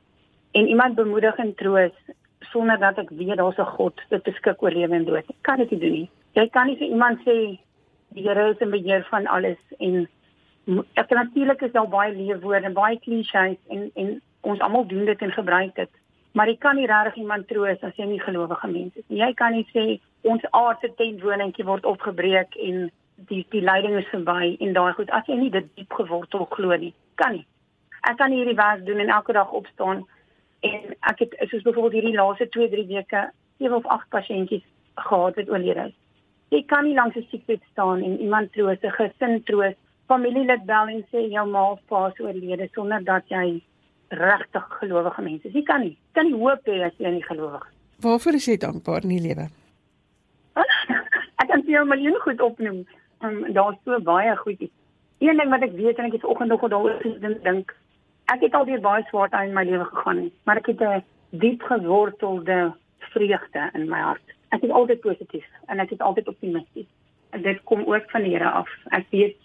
en 0.52 0.68
iemand 0.68 0.96
bemoedig 0.96 1.38
en 1.38 1.56
troos 1.56 1.96
sonder 2.52 2.78
dat 2.78 2.98
ek 2.98 3.10
weet 3.10 3.38
daar's 3.38 3.58
'n 3.58 3.74
God 3.78 4.02
wat 4.10 4.24
beskik 4.24 4.62
oor 4.62 4.72
lewe 4.72 4.96
en 4.96 5.06
dood. 5.06 5.30
Ek 5.30 5.42
kan 5.42 5.58
dit 5.58 5.72
nie 5.72 5.80
doen 5.80 5.92
nie. 5.92 6.10
Jy 6.34 6.48
kan 6.50 6.68
nie 6.68 6.78
vir 6.78 6.88
iemand 6.88 7.20
sê 7.26 7.60
die 8.14 8.24
Here 8.28 8.52
is 8.52 8.60
in 8.60 8.72
beheer 8.72 9.04
van 9.10 9.28
alles 9.28 9.60
en 9.80 10.08
ek 10.94 11.10
natuurlik 11.10 11.62
is 11.62 11.72
daar 11.72 11.90
baie 11.90 12.14
leefwoorde 12.16 12.66
en 12.66 12.74
baie 12.74 13.00
klisjées 13.00 13.58
en 13.70 13.92
en 13.96 14.22
ons 14.42 14.60
almal 14.60 14.88
doen 14.88 15.06
dit 15.06 15.22
en 15.22 15.32
gebruik 15.32 15.76
dit. 15.76 15.90
Maar 16.32 16.48
jy 16.48 16.58
kan 16.58 16.76
nie 16.76 16.88
regtig 16.88 17.16
iemand 17.16 17.48
troos 17.48 17.84
as 17.84 17.96
jy 17.96 18.06
nie 18.06 18.22
gelowige 18.22 18.68
mens 18.68 18.96
is 18.96 19.06
nie. 19.08 19.20
Jy 19.20 19.34
kan 19.34 19.52
nie 19.52 19.68
sê 19.74 20.00
ons 20.22 20.46
aardse 20.52 20.94
tentwoningkie 20.98 21.66
word 21.66 21.86
opgebreek 21.86 22.56
en 22.56 22.90
die 23.30 23.46
die 23.52 23.62
leiding 23.62 23.98
is 24.00 24.10
verby 24.14 24.56
en 24.60 24.74
daai 24.74 24.94
goed 24.98 25.12
as 25.18 25.28
jy 25.28 25.38
nie 25.42 25.52
dit 25.54 25.68
diep 25.76 25.94
gewortel 26.00 26.48
glo 26.56 26.78
nie. 26.78 26.94
Kan 27.16 27.38
nie. 27.38 27.46
Ek 28.10 28.18
kan 28.18 28.34
hierdie 28.34 28.58
werk 28.58 28.86
doen 28.86 29.02
en 29.04 29.14
elke 29.18 29.34
dag 29.38 29.52
opstaan 29.52 30.06
en 30.66 30.96
ek 31.10 31.26
het 31.26 31.36
soos 31.50 31.66
byvoorbeeld 31.66 31.98
hierdie 32.00 32.18
laaste 32.18 32.48
2-3 32.58 32.88
weke 32.94 33.28
7 33.62 33.78
of 33.78 33.86
8 33.86 34.10
pasiëntjies 34.16 34.66
gehad 34.96 35.36
wat 35.36 35.50
oorlede 35.50 35.88
is. 35.90 35.96
Jy 36.52 36.64
kan 36.68 36.86
nie 36.86 36.96
langs 36.96 37.16
'n 37.16 37.28
siekbed 37.30 37.62
staan 37.72 38.02
en 38.04 38.20
iemand 38.20 38.52
troos, 38.54 38.78
'n 38.84 38.98
gesin 38.98 39.44
troos, 39.44 39.76
familielid 40.12 40.66
bel 40.70 40.94
en 40.96 41.04
sê 41.12 41.26
jou 41.32 41.46
ma 41.50 41.66
of 41.74 41.82
pa 41.92 42.08
is 42.12 42.20
oorlede 42.24 42.68
sonder 42.76 43.04
dat 43.08 43.28
jy 43.32 43.62
regtig 44.12 44.66
gelowige 44.80 45.22
mense 45.28 45.48
is. 45.48 45.54
Jy 45.56 45.64
kan 45.68 45.86
nie. 45.86 45.96
Jy 45.96 46.16
kan 46.18 46.28
nie 46.28 46.40
hoop 46.42 46.68
hê 46.68 46.82
as 46.88 46.98
jy 47.00 47.14
nie 47.16 47.28
gelowig 47.28 47.64
is. 47.68 47.78
Waarvoor 48.04 48.38
is 48.40 48.48
jy 48.50 48.58
dankbaar 48.58 49.06
in 49.08 49.14
die 49.16 49.22
lewe? 49.28 49.48
ek 51.42 51.48
kan 51.48 51.64
vir 51.64 51.78
jou 51.78 51.84
'n 51.86 51.94
miljoen 51.94 52.20
goed 52.26 52.42
opnoem. 52.42 52.82
Um, 53.24 53.54
Daar's 53.54 53.78
so 53.86 54.00
baie 54.02 54.36
goedjies. 54.38 54.74
Een 55.22 55.38
ding 55.38 55.50
wat 55.54 55.62
ek 55.62 55.78
weet 55.78 55.98
en 55.98 56.10
ek 56.10 56.18
het 56.18 56.26
vanoggend 56.26 56.50
nog 56.50 56.68
daaroor 56.74 56.98
gedink, 57.02 57.76
ek 58.34 58.42
het 58.42 58.56
al 58.58 58.66
deur 58.66 58.82
baie 58.82 59.04
swaar 59.10 59.30
tye 59.30 59.48
in 59.48 59.54
my 59.54 59.64
lewe 59.64 59.86
gegaan, 59.86 60.32
maar 60.46 60.58
ek 60.58 60.72
het 60.72 60.82
'n 60.82 61.04
diep 61.30 61.62
gewortelde 61.62 62.74
vreugde 63.14 63.70
in 63.74 63.90
my 63.90 64.00
hart. 64.00 64.28
Ek 64.50 64.64
is 64.64 64.70
altyd 64.70 65.00
positief 65.02 65.46
en 65.68 65.80
ek 65.80 65.92
is 65.92 66.00
altyd 66.00 66.28
optimisties. 66.28 66.88
Dit 67.30 67.64
kom 67.64 67.86
ook 67.86 68.10
van 68.12 68.24
die 68.24 68.34
Here 68.34 68.50
af. 68.50 68.70
Ek 68.90 69.06
weet 69.10 69.38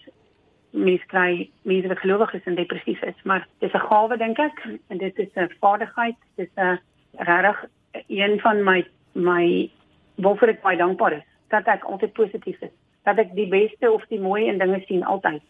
mense 0.77 1.05
kry 1.11 1.49
mense 1.61 1.87
wat 1.87 1.99
gelowig 1.99 2.33
is 2.33 2.45
en 2.45 2.55
depressief 2.55 3.01
is, 3.01 3.17
maar 3.23 3.47
dis 3.59 3.73
'n 3.73 3.87
gawe 3.89 4.17
dink 4.17 4.39
ek. 4.39 4.57
En 4.87 4.97
dit 4.97 5.17
is 5.17 5.33
'n 5.35 5.51
vaardigheid, 5.59 6.15
dis 6.35 6.49
'n 6.55 6.79
regtig 7.17 7.65
een 8.07 8.39
van 8.39 8.63
my 8.63 8.85
my 9.13 9.69
waarvoor 10.15 10.47
ek 10.47 10.61
baie 10.61 10.77
dankbaar 10.77 11.13
is. 11.13 11.27
Dat 11.47 11.65
ek 11.65 11.83
altyd 11.83 12.13
positief 12.13 12.61
is, 12.61 12.73
dat 13.03 13.17
ek 13.17 13.35
die 13.35 13.47
beste 13.47 13.91
of 13.91 14.05
die 14.09 14.19
mooi 14.19 14.47
in 14.47 14.57
dinge 14.57 14.81
sien 14.85 15.03
altyd. 15.03 15.41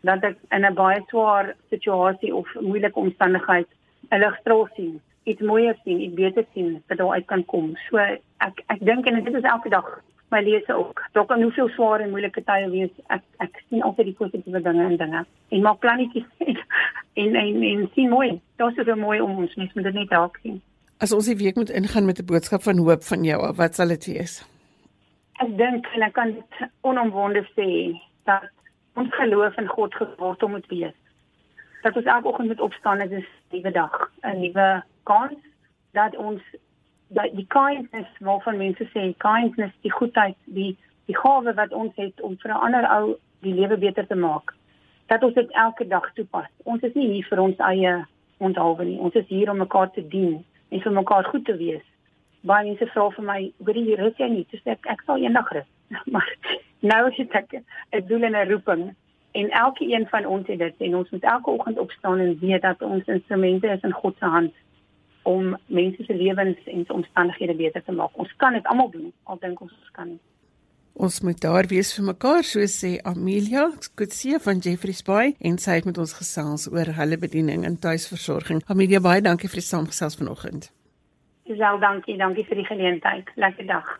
Dat 0.00 0.22
ek 0.22 0.36
in 0.50 0.64
'n 0.64 0.74
baie 0.74 1.02
swaar 1.06 1.54
situasie 1.70 2.34
of 2.34 2.54
moeilike 2.60 2.98
omstandigheid 2.98 3.68
'n 4.10 4.18
ligstraal 4.18 4.68
sien, 4.74 5.00
iets 5.24 5.40
mooier 5.40 5.76
sien, 5.84 6.00
iets 6.00 6.14
beter 6.14 6.44
sien 6.54 6.82
wat 6.86 6.98
daar 6.98 7.12
uit 7.12 7.26
kan 7.26 7.44
kom. 7.44 7.76
So 7.90 7.96
ek 7.96 8.62
ek 8.66 8.80
dink 8.80 9.06
en 9.06 9.24
dit 9.24 9.34
is 9.34 9.42
elke 9.42 9.68
dag 9.68 10.02
my 10.30 10.42
lese 10.42 10.74
ook. 10.74 11.02
Dalk 11.12 11.28
kan 11.28 11.42
hoeveel 11.42 11.68
swaar 11.68 12.00
en 12.00 12.10
moeilike 12.10 12.42
tye 12.44 12.70
wees, 12.70 12.90
ek 13.14 13.22
ek 13.44 13.60
sien 13.68 13.82
altyd 13.82 14.10
die 14.10 14.16
positiewe 14.18 14.62
dinge 14.62 14.86
in 14.90 14.96
dinge 15.00 15.24
en 15.54 15.62
maak 15.62 15.78
plannetjies 15.84 16.26
en 17.22 17.38
en 17.42 17.62
en 17.70 17.86
sien 17.94 18.10
mooi. 18.10 18.40
Dit 18.56 18.78
is 18.78 18.86
so 18.86 18.96
mooi 18.96 19.20
om 19.20 19.38
ons 19.44 19.54
mens 19.54 19.72
moet 19.74 19.88
dit 19.88 19.94
net 19.94 20.10
dalk 20.10 20.38
sien. 20.42 20.60
As 20.98 21.12
ons 21.12 21.28
die 21.28 21.36
week 21.36 21.56
moet 21.60 21.70
ingaan 21.70 22.06
met 22.06 22.18
'n 22.20 22.26
boodskap 22.26 22.62
van 22.62 22.78
hoop 22.78 23.02
van 23.04 23.24
jou, 23.24 23.52
wat 23.56 23.74
sal 23.74 23.88
dit 23.88 24.06
wees? 24.06 24.42
Ek 25.44 25.56
dink 25.56 25.86
en 25.94 26.02
ek 26.02 26.12
kan 26.12 26.32
dit 26.32 26.68
onomwonde 26.80 27.44
sê 27.56 28.00
dat 28.24 28.48
ons 28.94 29.14
geloof 29.14 29.56
in 29.56 29.68
God 29.68 29.94
gewortel 29.94 30.48
moet 30.48 30.66
wees. 30.66 30.96
Dat 31.82 31.96
ons 31.96 32.04
elke 32.04 32.28
oggend 32.28 32.48
moet 32.48 32.60
opstaan 32.60 33.00
en 33.00 33.08
dit 33.08 33.18
is 33.18 33.28
'n 33.28 33.56
nuwe 33.56 33.70
dag, 33.70 34.10
'n 34.22 34.40
nuwe 34.40 34.82
kans 35.02 35.38
dat 35.92 36.16
ons 36.16 36.42
dat 37.08 37.30
die 37.32 37.46
kindness 37.46 38.10
waarvan 38.18 38.56
mense 38.56 38.84
sê 38.92 39.14
kindness 39.22 39.74
die 39.80 39.92
goedheid 39.92 40.36
die 40.44 40.76
die 41.06 41.16
gawe 41.16 41.54
wat 41.54 41.72
ons 41.72 41.92
het 41.94 42.20
om 42.20 42.36
vir 42.42 42.50
'n 42.50 42.62
ander 42.66 42.86
ou 42.98 43.16
die 43.40 43.54
lewe 43.54 43.76
beter 43.76 44.06
te 44.06 44.14
maak 44.14 44.54
dat 45.06 45.22
ons 45.22 45.34
dit 45.34 45.50
elke 45.50 45.86
dag 45.86 46.12
toepas. 46.14 46.50
Ons 46.64 46.82
is 46.82 46.94
nie 46.94 47.08
hier 47.12 47.26
vir 47.30 47.40
ons 47.40 47.58
eie 47.58 48.06
onthaalwe 48.38 48.84
nie. 48.84 48.98
Ons 48.98 49.14
is 49.14 49.28
hier 49.28 49.50
om 49.50 49.56
mekaar 49.62 49.90
te 49.90 50.08
dien 50.08 50.44
en 50.68 50.80
vir 50.80 50.92
mekaar 50.92 51.24
goed 51.24 51.44
te 51.44 51.56
wees. 51.56 51.84
Baie 52.40 52.66
mense 52.66 52.86
vra 52.86 53.10
vir 53.10 53.24
my 53.24 53.40
hoor 53.64 53.78
jy 53.78 53.94
rus 53.94 54.18
jy 54.18 54.28
nie? 54.28 54.46
Dis 54.50 54.66
ek 54.66 54.86
ek 54.86 55.02
sal 55.06 55.22
eendag 55.22 55.52
rus. 55.52 55.70
Maar 56.12 56.30
nou 56.80 57.08
is 57.10 57.16
dit 57.16 57.62
'n 57.92 58.06
doel 58.06 58.22
en 58.22 58.36
'n 58.36 58.50
roeping. 58.50 58.94
En 59.32 59.50
elke 59.50 59.84
een 59.84 60.06
van 60.08 60.26
ons 60.26 60.46
het 60.46 60.58
dit 60.58 60.74
en 60.78 60.96
ons 60.96 61.10
moet 61.10 61.22
elke 61.22 61.50
oggend 61.50 61.78
opstaan 61.78 62.18
en 62.18 62.38
weet 62.38 62.62
dat 62.62 62.82
ons 62.82 63.06
instrumente 63.06 63.68
is 63.68 63.82
in 63.82 63.92
God 63.92 64.16
se 64.18 64.24
hand 64.24 64.54
om 65.26 65.56
mense 65.66 66.04
se 66.06 66.14
lewens 66.14 66.58
en 66.70 66.84
se 66.86 66.92
omstandighede 66.92 67.54
beter 67.58 67.82
te 67.82 67.92
maak. 67.92 68.14
Ons 68.14 68.32
kan 68.42 68.54
dit 68.54 68.66
almal 68.70 68.90
doen, 68.94 69.12
al 69.24 69.38
dink 69.42 69.60
ons 69.60 69.72
ons 69.72 69.92
kan 69.98 70.08
nie. 70.08 70.22
Ons 70.96 71.18
moet 71.20 71.40
daar 71.42 71.66
wees 71.68 71.90
vir 71.92 72.06
mekaar, 72.06 72.46
so 72.46 72.64
sê 72.72 72.94
Amelia, 73.04 73.66
skutsie 73.84 74.38
van 74.40 74.62
Jeffrey's 74.64 75.02
Bay 75.04 75.34
en 75.44 75.58
sy 75.60 75.76
het 75.76 75.88
met 75.88 75.98
ons 76.00 76.14
gesels 76.16 76.64
oor 76.72 76.94
hulle 76.96 77.18
bediening 77.20 77.66
in 77.68 77.76
tuisversorging. 77.82 78.62
Amelia, 78.72 79.02
baie 79.04 79.20
dankie 79.20 79.50
vir 79.52 79.60
die 79.60 79.66
saamgesels 79.66 80.16
vanoggend. 80.22 80.70
Wel, 81.46 81.78
dankie, 81.84 82.16
dankie 82.16 82.46
vir 82.48 82.62
die 82.62 82.68
geleentheid. 82.70 83.28
Lekker 83.36 83.68
dag. 83.68 83.92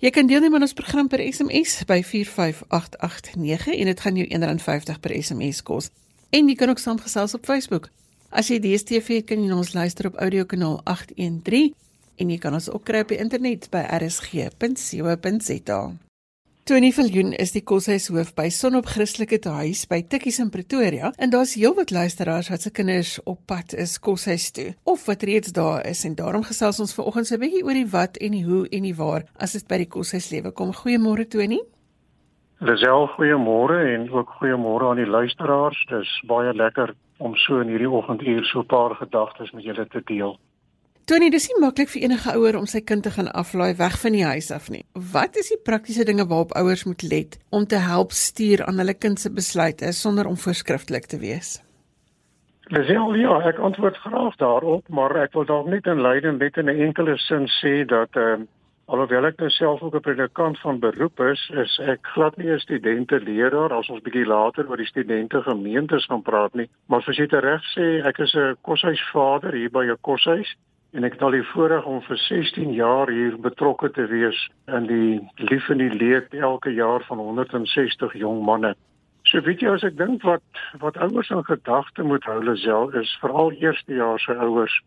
Jy 0.00 0.08
kan 0.16 0.24
deelneem 0.30 0.54
aan 0.56 0.64
ons 0.64 0.72
program 0.72 1.10
per 1.12 1.20
SMS 1.20 1.82
by 1.84 1.98
45889 2.00 3.74
en 3.74 3.88
dit 3.90 4.00
gaan 4.00 4.16
jou 4.16 4.26
R1.50 4.38 4.96
per 5.04 5.12
SMS 5.12 5.60
kos. 5.60 5.90
En 6.32 6.48
jy 6.48 6.56
kan 6.56 6.72
ook 6.72 6.80
saamgesels 6.80 7.36
op 7.36 7.44
Facebook. 7.44 7.90
As 8.32 8.48
jy 8.48 8.62
DStv 8.64 9.20
het, 9.20 9.28
kan 9.28 9.44
jy 9.44 9.52
ons 9.52 9.74
luister 9.76 10.08
op 10.08 10.16
audiokanaal 10.16 10.80
813 10.88 11.74
en 12.16 12.32
jy 12.32 12.38
kan 12.40 12.56
ons 12.56 12.70
ook 12.72 12.84
kry 12.88 13.04
op 13.04 13.12
die 13.12 13.20
internet 13.20 13.68
by 13.74 13.84
rsg.co.za. 14.00 15.80
Tony 16.64 16.90
Viljoen 16.92 17.32
is 17.40 17.54
die 17.54 17.62
koshuishoof 17.64 18.34
by 18.36 18.44
Sonop 18.52 18.86
Christelike 18.92 19.38
Huis 19.48 19.86
by 19.88 20.02
Tikkies 20.12 20.38
in 20.42 20.50
Pretoria 20.52 21.08
en 21.16 21.32
daar's 21.32 21.54
heelwat 21.58 21.90
luisteraars 21.90 22.50
wat 22.52 22.62
se 22.62 22.70
kinders 22.70 23.14
op 23.24 23.40
pad 23.48 23.72
is 23.74 23.96
koshuis 23.98 24.50
toe 24.54 24.68
of 24.84 25.06
wat 25.08 25.24
reeds 25.26 25.54
daar 25.56 25.86
is 25.88 26.04
en 26.04 26.14
daarom 26.18 26.44
gesels 26.44 26.80
ons 26.84 26.94
vanoggend 26.94 27.32
'n 27.32 27.40
bietjie 27.40 27.64
oor 27.64 27.78
die 27.80 27.90
wat 27.96 28.16
en 28.16 28.32
die 28.36 28.44
hoe 28.44 28.68
en 28.68 28.82
die 28.82 28.94
waar 28.94 29.24
as 29.38 29.52
dit 29.52 29.66
by 29.68 29.78
die 29.78 29.88
koshuislewe 29.88 30.52
kom. 30.52 30.72
Goeiemôre 30.72 31.26
Tony. 31.28 31.60
Lisel, 32.60 33.08
goeiemôre 33.16 33.78
en 33.94 34.10
ook 34.10 34.28
goeiemôre 34.38 34.90
aan 34.90 35.00
die 35.00 35.10
luisteraars. 35.10 35.86
Dis 35.88 36.22
baie 36.26 36.52
lekker 36.54 36.94
om 37.18 37.36
so 37.36 37.60
in 37.60 37.68
hierdie 37.68 37.90
oggenduur 37.90 38.44
so 38.44 38.60
'n 38.60 38.66
paar 38.66 38.94
gedagtes 38.94 39.50
met 39.52 39.64
julle 39.64 39.86
te 39.86 40.02
deel. 40.04 40.38
Tony, 41.10 41.26
dis 41.26 41.48
nie 41.50 41.56
maklik 41.58 41.88
vir 41.90 42.04
enige 42.04 42.32
ouer 42.38 42.54
om 42.54 42.66
sy 42.70 42.78
kind 42.86 43.02
te 43.02 43.10
gaan 43.10 43.26
aflaai 43.40 43.72
weg 43.80 43.96
van 43.98 44.14
die 44.14 44.22
huis 44.22 44.52
af 44.54 44.68
nie. 44.70 44.84
Wat 45.14 45.34
is 45.40 45.48
die 45.50 45.56
praktiese 45.68 46.04
dinge 46.06 46.22
waarop 46.30 46.52
ouers 46.60 46.84
moet 46.86 47.02
let 47.02 47.34
om 47.50 47.66
te 47.72 47.80
help 47.82 48.14
stuur 48.14 48.62
aan 48.62 48.78
hulle 48.78 48.94
kind 48.94 49.18
se 49.18 49.32
besluite 49.38 49.90
sonder 50.00 50.30
om 50.30 50.38
voorskrifklik 50.38 51.10
te 51.10 51.18
wees? 51.18 51.56
Lisel, 52.70 53.16
ja, 53.18 53.40
ek 53.50 53.58
antwoord 53.58 53.98
graag 54.04 54.38
daarop, 54.38 54.86
maar 54.86 55.16
ek 55.24 55.34
wil 55.34 55.48
dalk 55.50 55.72
net 55.74 55.90
in 55.90 56.04
leiding 56.06 56.38
net 56.38 56.62
in 56.62 56.70
'n 56.70 56.86
enkele 56.86 57.18
sin 57.26 57.50
sê 57.58 57.74
dat 57.96 58.14
ehm 58.14 58.46
uh, 58.46 58.48
alhoewel 58.86 59.26
ek 59.26 59.42
nou 59.42 59.50
self 59.50 59.82
ook 59.82 59.98
'n 59.98 60.06
predikant 60.06 60.62
van 60.62 60.78
beroep 60.78 61.20
is, 61.32 61.42
is 61.66 61.78
ek 61.90 62.06
glad 62.14 62.38
nie 62.38 62.54
'n 62.54 62.62
studente 62.62 63.18
leraar 63.18 63.72
as 63.72 63.90
ons 63.90 64.02
bietjie 64.02 64.26
later 64.26 64.70
oor 64.70 64.76
die 64.76 64.92
studente 64.94 65.42
gemeentes 65.42 66.06
gaan 66.06 66.22
praat 66.22 66.54
nie. 66.54 66.70
Maar 66.86 67.02
soos 67.02 67.18
jy 67.18 67.26
reg 67.26 67.62
sê, 67.74 68.06
ek 68.06 68.18
is 68.18 68.34
'n 68.34 68.56
koshuisvader 68.62 69.54
hier 69.54 69.70
by 69.70 69.90
'n 69.90 69.98
koshuis 70.00 70.54
en 70.92 71.06
ek 71.06 71.16
het 71.16 71.22
al 71.22 71.36
die 71.36 71.46
voorreg 71.52 71.86
om 71.86 72.00
vir 72.02 72.18
16 72.18 72.72
jaar 72.74 73.10
hier 73.10 73.36
betrokke 73.38 73.90
te 73.94 74.06
wees 74.10 74.38
in 74.66 74.86
die 74.90 75.20
lief 75.50 75.68
en 75.70 75.78
die 75.78 75.92
leed 75.94 76.34
elke 76.34 76.72
jaar 76.74 77.04
van 77.06 77.18
160 77.18 78.16
jong 78.18 78.42
manne. 78.44 78.74
So 79.30 79.40
weet 79.46 79.62
jy 79.62 79.70
as 79.70 79.84
ek 79.86 79.98
dink 80.00 80.24
wat 80.26 80.62
wat 80.82 80.98
ouers 80.98 81.30
in 81.30 81.44
gedagte 81.46 82.02
moet 82.02 82.24
hou 82.26 82.56
self 82.56 82.94
is 82.94 83.12
veral 83.22 83.52
eerstejaarse 83.52 84.34
ouers 84.34 84.80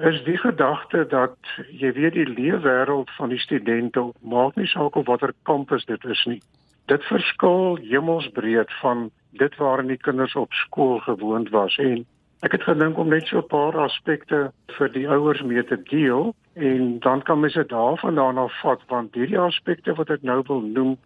is 0.00 0.22
die 0.24 0.38
gedagte 0.40 1.04
dat 1.12 1.36
jy 1.76 1.92
weet 1.92 2.16
die 2.16 2.28
leefwêreld 2.28 3.10
van 3.18 3.28
die 3.28 3.38
studente 3.38 4.06
maak 4.20 4.56
nie 4.56 4.66
saak 4.66 4.96
of 4.96 5.06
watter 5.06 5.34
kampus 5.44 5.84
dit 5.84 6.04
is 6.04 6.22
nie. 6.24 6.40
Dit 6.88 7.04
verskil 7.04 7.76
hemelsbreed 7.84 8.72
van 8.80 9.10
dit 9.38 9.56
waarin 9.60 9.92
die 9.92 10.00
kinders 10.00 10.34
op 10.34 10.52
skool 10.52 10.98
gewoond 11.04 11.52
was 11.52 11.76
en 11.78 12.06
Ek 12.40 12.54
het 12.56 12.62
gedink 12.64 12.96
om 12.98 13.10
net 13.12 13.26
so 13.28 13.38
'n 13.38 13.52
paar 13.52 13.76
aspekte 13.76 14.52
vir 14.76 14.88
die 14.92 15.08
ouers 15.08 15.42
mee 15.42 15.64
te 15.64 15.76
deel 15.76 16.34
en 16.54 16.98
dan 16.98 17.22
kan 17.22 17.40
mens 17.40 17.54
dit 17.54 17.68
daarvandaan 17.68 18.38
af 18.38 18.60
vat 18.60 18.80
want 18.88 19.14
hierdie 19.14 19.38
aspekte 19.38 19.94
wat 19.94 20.10
ek 20.10 20.22
nou 20.22 20.42
wil 20.46 20.60
noem, 20.60 20.96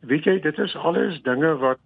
weet 0.00 0.24
jy, 0.24 0.38
dit 0.40 0.58
is 0.58 0.76
alles 0.76 1.22
dinge 1.22 1.56
wat 1.58 1.82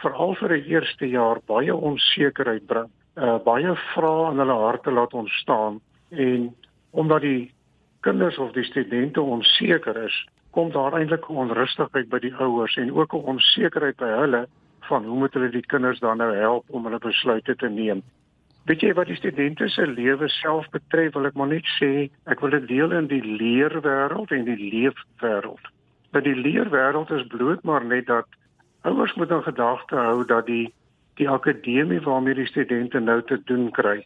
veral 0.00 0.34
vir 0.34 0.56
'n 0.56 0.64
eerste 0.64 1.08
jaar 1.08 1.38
baie 1.46 1.76
onsekerheid 1.76 2.66
bring. 2.66 2.88
Uh 3.16 3.38
baie 3.44 3.76
vrae 3.92 4.30
in 4.30 4.38
hulle 4.38 4.58
harte 4.58 4.90
laat 4.90 5.14
ontstaan 5.14 5.80
en 6.10 6.54
omdat 6.90 7.20
die 7.20 7.52
kinders 8.00 8.38
of 8.38 8.52
die 8.52 8.64
studente 8.64 9.20
onseker 9.20 9.96
is, 10.04 10.26
kom 10.50 10.70
daar 10.70 10.92
eintlik 10.98 11.28
onrustigheid 11.28 12.08
by 12.08 12.18
die 12.18 12.34
ouers 12.34 12.76
en 12.76 12.92
ook 12.92 13.14
'n 13.14 13.26
onsekerheid 13.36 13.96
by 13.96 14.08
hulle 14.08 14.48
van 14.88 15.04
hoe 15.04 15.18
moet 15.18 15.34
hulle 15.34 15.50
die 15.50 15.66
kinders 15.66 16.00
dan 16.00 16.20
nou 16.22 16.30
help 16.36 16.64
om 16.68 16.84
hulle 16.84 16.98
besluite 16.98 17.56
te 17.56 17.68
neem. 17.68 18.02
Weet 18.64 18.80
jy 18.80 18.94
wat 18.96 19.10
die 19.12 19.18
studente 19.18 19.68
se 19.68 19.84
lewe 19.86 20.28
self 20.28 20.68
betref, 20.72 21.12
wil 21.12 21.28
ek 21.28 21.36
maar 21.36 21.50
net 21.50 21.66
sê, 21.76 22.08
ek 22.32 22.40
wil 22.40 22.54
dit 22.54 22.68
deel 22.70 22.94
in 22.96 23.10
die 23.10 23.20
leerwêreld 23.20 24.32
en 24.32 24.46
die 24.48 24.56
leefwêreld. 24.56 25.68
Dat 26.16 26.24
die 26.24 26.36
leerwêreld 26.38 27.12
is 27.12 27.26
bloot 27.28 27.64
maar 27.68 27.84
net 27.84 28.08
dat 28.08 28.40
ouers 28.88 29.14
moet 29.20 29.30
in 29.36 29.44
gedagte 29.44 30.00
hou 30.00 30.24
dat 30.24 30.48
die 30.48 30.72
die 31.20 31.28
akademie 31.30 32.00
waarmee 32.02 32.34
die 32.34 32.48
studente 32.50 32.98
nou 33.00 33.20
te 33.22 33.36
doen 33.46 33.68
kry, 33.70 34.00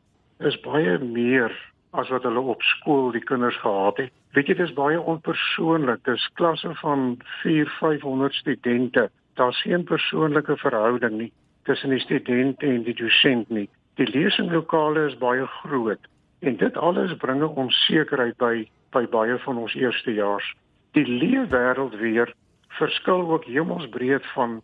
is 0.44 0.58
baie 0.60 0.98
meer 1.00 1.54
as 1.96 2.10
wat 2.12 2.26
hulle 2.28 2.42
op 2.52 2.62
skool 2.62 3.12
die 3.14 3.24
kinders 3.24 3.56
gehad 3.62 3.96
het. 4.02 4.12
Weet 4.36 4.50
jy, 4.50 4.58
dit 4.58 4.66
is 4.68 4.74
baie 4.76 5.00
onpersoonlik. 5.00 6.02
Dis 6.04 6.26
klasse 6.36 6.74
van 6.82 7.16
4, 7.40 7.70
500 7.78 8.34
studente. 8.34 9.06
Daar's 9.38 9.60
geen 9.62 9.84
persoonlike 9.84 10.56
verhouding 10.56 11.18
nie 11.18 11.32
tussen 11.62 11.90
die 11.90 12.00
student 12.00 12.62
en 12.62 12.82
die 12.82 12.94
dosent 12.94 13.48
nie. 13.54 13.68
Die 13.94 14.06
lesinglokale 14.10 15.04
is 15.06 15.18
baie 15.18 15.46
groot 15.46 16.08
en 16.40 16.56
dit 16.56 16.76
alles 16.76 17.14
bring 17.22 17.42
'n 17.42 17.54
onsekerheid 17.64 18.36
by 18.36 18.66
by 18.90 19.04
baie 19.06 19.38
van 19.38 19.56
ons 19.58 19.74
eerstejaars. 19.74 20.54
Die 20.92 21.06
leefwêreld 21.06 21.94
weer 21.98 22.34
verskil 22.68 23.30
ook 23.30 23.44
hemelsbreed 23.44 24.26
van 24.26 24.62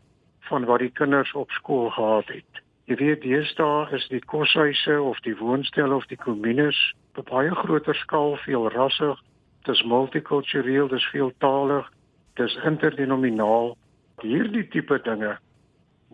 van 0.49 0.65
wat 0.65 0.79
die 0.79 0.91
kinders 0.91 1.33
op 1.33 1.51
skool 1.51 1.91
gehad 1.91 2.29
het. 2.29 2.63
Jy 2.85 2.97
weet, 2.97 3.23
deesdae 3.23 3.89
is 3.97 4.09
die 4.09 4.25
koshuise 4.25 5.03
of 5.03 5.21
die 5.21 5.37
woonstelle 5.37 5.95
of 5.95 6.07
die 6.07 6.21
kommunes 6.21 6.95
op 7.15 7.31
baie 7.31 7.55
groter 7.55 7.95
skaal 7.95 8.37
veel 8.37 8.71
rassig. 8.71 9.23
Dit 9.63 9.75
is 9.75 9.83
multikultureel, 9.83 10.89
dit 10.89 10.99
is 10.99 11.07
veeltaalig, 11.15 11.93
dit 12.35 12.47
is 12.47 12.59
interdenominaal. 12.65 13.77
Hierdie 14.23 14.69
tipe 14.71 14.99
dinge 15.05 15.37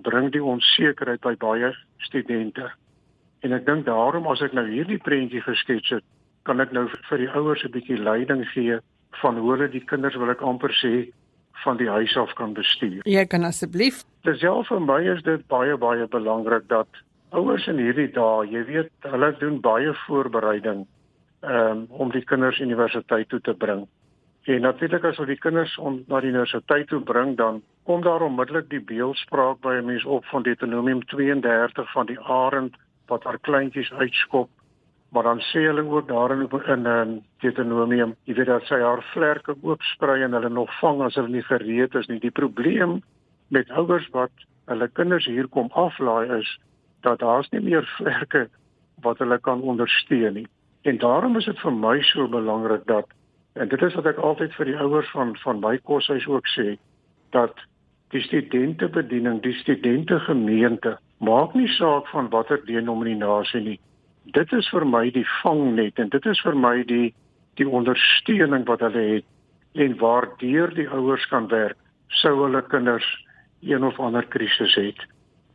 bring 0.03 0.31
die 0.33 0.43
onsekerheid 0.43 1.21
by 1.21 1.35
baie 1.37 1.73
studente. 1.99 2.71
En 3.45 3.53
ek 3.53 3.67
dink 3.67 3.87
daarom 3.87 4.29
as 4.29 4.43
ek 4.45 4.53
nou 4.57 4.67
hierdie 4.69 5.01
prentjie 5.01 5.43
geskets 5.45 5.93
het, 5.97 6.05
kan 6.49 6.61
ek 6.61 6.73
nou 6.73 6.87
vir 7.09 7.19
die 7.19 7.31
ouers 7.37 7.65
'n 7.65 7.73
bietjie 7.73 7.99
leiding 7.99 8.45
gee 8.55 8.79
van 9.23 9.37
hoe 9.37 9.53
hulle 9.53 9.69
die 9.69 9.85
kinders 9.85 10.17
wil 10.17 10.31
ek 10.31 10.43
amper 10.43 10.73
sê 10.73 11.13
van 11.65 11.77
die 11.77 11.89
huis 11.89 12.17
af 12.17 12.33
kan 12.35 12.55
bestuur. 12.55 13.03
Jy 13.05 13.25
kan 13.27 13.45
asseblief. 13.45 14.05
Ja 14.25 14.63
vir 14.63 14.81
my 14.81 15.01
is 15.13 15.23
dit 15.23 15.47
baie 15.49 15.77
baie 15.77 16.07
belangrik 16.07 16.69
dat 16.69 16.89
ouers 17.31 17.67
in 17.67 17.79
hierdie 17.79 18.11
dae, 18.13 18.47
jy 18.51 18.65
weet, 18.65 18.91
hulle 19.07 19.33
doen 19.39 19.61
baie 19.61 19.93
voorbereiding 20.07 20.87
um, 21.43 21.87
om 21.89 22.11
die 22.11 22.25
kinders 22.25 22.61
universiteit 22.61 23.29
toe 23.29 23.41
te 23.41 23.55
bring. 23.55 23.87
En 24.45 24.61
natuurlik 24.61 25.05
as 25.05 25.19
hulle 25.21 25.35
die 25.35 25.41
kinders 25.41 25.75
on, 25.79 25.99
na 26.09 26.21
die 26.21 26.31
universiteit 26.33 26.89
toe 26.89 27.01
bring, 27.05 27.35
dan 27.37 27.61
kom 27.85 28.01
daar 28.03 28.23
onmiddellik 28.25 28.71
die 28.71 28.81
beeldspraak 28.81 29.61
by 29.61 29.75
'n 29.77 29.85
mens 29.85 30.05
op 30.05 30.25
van 30.25 30.43
Deuteronomium 30.43 31.05
32 31.05 31.93
van 31.93 32.07
die 32.07 32.21
arend 32.21 32.77
wat 33.07 33.25
haar 33.25 33.39
kleintjies 33.39 33.93
uitskop. 33.93 34.49
Maar 35.13 35.23
dan 35.23 35.41
sê 35.41 35.61
hulle 35.67 35.85
ook 35.85 36.09
daarin 36.09 36.49
in 36.51 36.87
in 36.87 37.23
Deuteronomium, 37.41 38.15
jy 38.25 38.35
weet 38.35 38.47
dat 38.47 38.63
sy 38.63 38.81
haar 38.81 39.03
vlerke 39.03 39.55
oopsprei 39.63 40.23
en 40.23 40.33
hulle 40.33 40.49
nog 40.49 40.79
vang 40.79 41.03
as 41.03 41.15
hulle 41.15 41.29
nie 41.29 41.43
gereed 41.43 41.95
is 41.95 42.07
nie. 42.07 42.21
Die 42.21 42.31
probleem 42.31 43.03
met 43.49 43.71
ouers 43.71 44.09
wat 44.11 44.31
hulle 44.65 44.89
kinders 44.89 45.27
hier 45.27 45.49
kom 45.49 45.69
aflaai 45.73 46.39
is 46.39 46.61
dat 47.01 47.19
daar's 47.19 47.51
nie 47.51 47.61
meer 47.61 47.85
vlerke 47.97 48.49
wat 49.03 49.19
hulle 49.19 49.39
kan 49.39 49.61
ondersteun 49.61 50.35
nie. 50.35 50.47
En 50.83 50.99
daarom 50.99 51.37
is 51.37 51.45
dit 51.45 51.59
vir 51.59 51.73
my 51.73 52.01
so 52.03 52.29
belangrik 52.29 52.87
dat 52.87 53.07
en 53.55 53.69
dit 53.69 53.83
is 53.83 53.95
wat 53.95 54.07
ek 54.07 54.19
altyd 54.19 54.55
vir 54.55 54.71
die 54.71 54.79
ouers 54.79 55.11
van 55.11 55.37
van 55.45 55.61
my 55.61 55.79
koshuis 55.79 56.27
ook 56.27 56.47
sê 56.55 56.79
dat 57.31 57.55
die 58.11 58.23
studentebediening, 58.23 59.41
die 59.43 59.55
studentegemeente 59.55 60.97
maak 61.19 61.55
nie 61.55 61.69
saak 61.77 62.09
van 62.11 62.31
watter 62.31 62.59
denominasie 62.67 63.61
nie. 63.63 63.79
Dit 64.35 64.53
is 64.53 64.69
vir 64.73 64.87
my 64.87 65.11
die 65.15 65.27
vangnet 65.43 65.99
en 65.99 66.11
dit 66.11 66.27
is 66.27 66.41
vir 66.47 66.57
my 66.57 66.81
die 66.87 67.15
die 67.59 67.69
ondersteuning 67.69 68.65
wat 68.67 68.83
hulle 68.87 69.03
het 69.15 69.83
en 69.85 69.99
waardeur 70.01 70.73
die 70.75 70.89
ouers 70.89 71.27
kan 71.31 71.49
werk 71.51 71.77
sou 72.23 72.33
hulle 72.43 72.63
kinders 72.71 73.07
een 73.63 73.85
of 73.85 73.99
ander 74.01 74.27
krisis 74.27 74.75
het. 74.75 75.03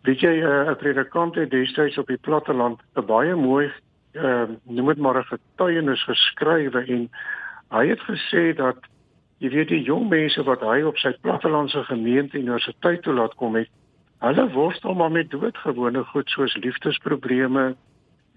Weet 0.05 0.21
jy 0.21 0.36
eh, 0.41 0.69
'n 0.69 0.75
predikant 0.75 1.36
het 1.36 1.49
destyds 1.51 1.97
op 1.97 2.08
die 2.08 2.21
platteland 2.21 2.79
'n 2.95 3.05
baie 3.05 3.36
mooi 3.36 3.71
ehm 4.13 4.23
uh, 4.23 4.47
noem 4.63 4.88
dit 4.88 4.97
maar 4.97 5.17
'n 5.17 5.31
getuienis 5.34 6.03
geskrywe 6.03 6.86
en 6.88 7.10
hy 7.69 7.88
het 7.88 8.01
gesê 8.08 8.54
dat 8.58 8.78
jy 9.43 9.49
weet 9.49 9.69
die 9.69 9.84
jong 9.84 10.10
mense 10.10 10.43
wat 10.43 10.62
hy 10.62 10.82
op 10.88 10.97
sy 10.97 11.12
plattelandse 11.21 11.84
gemeente 11.89 12.38
universiteit 12.38 13.01
toe 13.04 13.13
laat 13.13 13.36
kom 13.36 13.56
het, 13.56 13.69
hulle 14.23 14.45
worstel 14.54 14.95
maar 14.95 15.12
met 15.12 15.30
doodgewone 15.30 16.04
goed 16.12 16.30
soos 16.30 16.56
liefdesprobleme, 16.56 17.75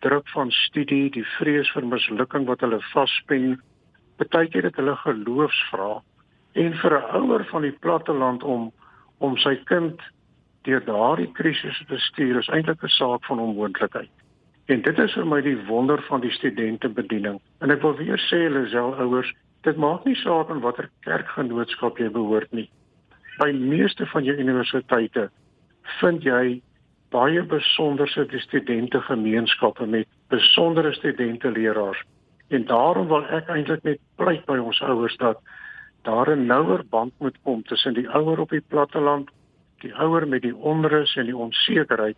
druk 0.01 0.29
van 0.35 0.51
studie, 0.51 1.11
die 1.11 1.27
vrees 1.39 1.71
vir 1.75 1.87
mislukking 1.87 2.47
wat 2.47 2.61
hulle 2.61 2.81
vaspen, 2.93 3.57
partykeer 4.19 4.69
het 4.69 4.79
hulle 4.81 4.97
geloofsvrae 5.05 6.01
en 6.59 6.75
vir 6.83 6.93
'n 6.99 7.11
ouer 7.21 7.45
van 7.53 7.63
die 7.63 7.77
platteland 7.85 8.43
om 8.43 8.73
om 9.19 9.37
sy 9.37 9.57
kind 9.67 10.01
deur 10.63 10.85
daardie 10.85 11.33
krisis 11.33 11.83
te 11.89 11.99
stuur 11.99 12.39
is 12.39 12.49
eintlik 12.49 12.83
'n 12.83 12.89
saak 12.89 13.25
van 13.25 13.39
onmoontlikheid. 13.39 14.11
En 14.69 14.83
dit 14.85 14.99
is 15.01 15.13
vir 15.17 15.25
my 15.25 15.39
die 15.41 15.57
wonder 15.65 16.03
van 16.11 16.21
die 16.21 16.33
studentebediening. 16.37 17.39
En 17.65 17.73
ek 17.73 17.81
wil 17.81 17.95
weer 17.97 18.21
sê 18.29 18.41
self 18.69 18.99
ouers, 19.01 19.31
dit 19.65 19.77
maak 19.81 20.05
nie 20.05 20.17
saak 20.21 20.51
aan 20.53 20.61
watter 20.61 20.91
kerkgenootskap 21.07 21.97
jy 21.99 22.11
behoort 22.13 22.53
nie. 22.53 22.69
By 23.39 23.49
meeste 23.53 24.05
van 24.13 24.29
jou 24.29 24.37
universiteite 24.37 25.31
vind 26.01 26.23
jy 26.23 26.61
baie 27.17 27.43
besonderse 27.49 28.27
studente 28.45 29.01
gemeenskappe 29.09 29.87
met 29.87 30.07
besondere 30.29 30.93
studente 30.93 31.51
leraars. 31.51 32.05
En 32.53 32.69
daarom 32.69 33.09
wil 33.09 33.25
ek 33.25 33.49
eintlik 33.49 33.89
net 33.89 34.05
pleit 34.21 34.45
by 34.45 34.59
ons 34.61 34.83
ouers 34.85 35.17
dat 35.17 35.41
daar 36.05 36.29
'n 36.37 36.47
nouer 36.47 36.85
band 36.85 37.13
moet 37.19 37.37
kom 37.43 37.63
tussen 37.63 37.95
die 37.95 38.09
ouer 38.09 38.39
op 38.39 38.51
die 38.51 38.65
platteland, 38.69 39.31
die 39.81 39.95
ouer 39.95 40.29
met 40.29 40.43
die 40.43 40.57
onrus 40.57 41.17
en 41.17 41.25
die 41.25 41.37
onsekerheid 41.37 42.17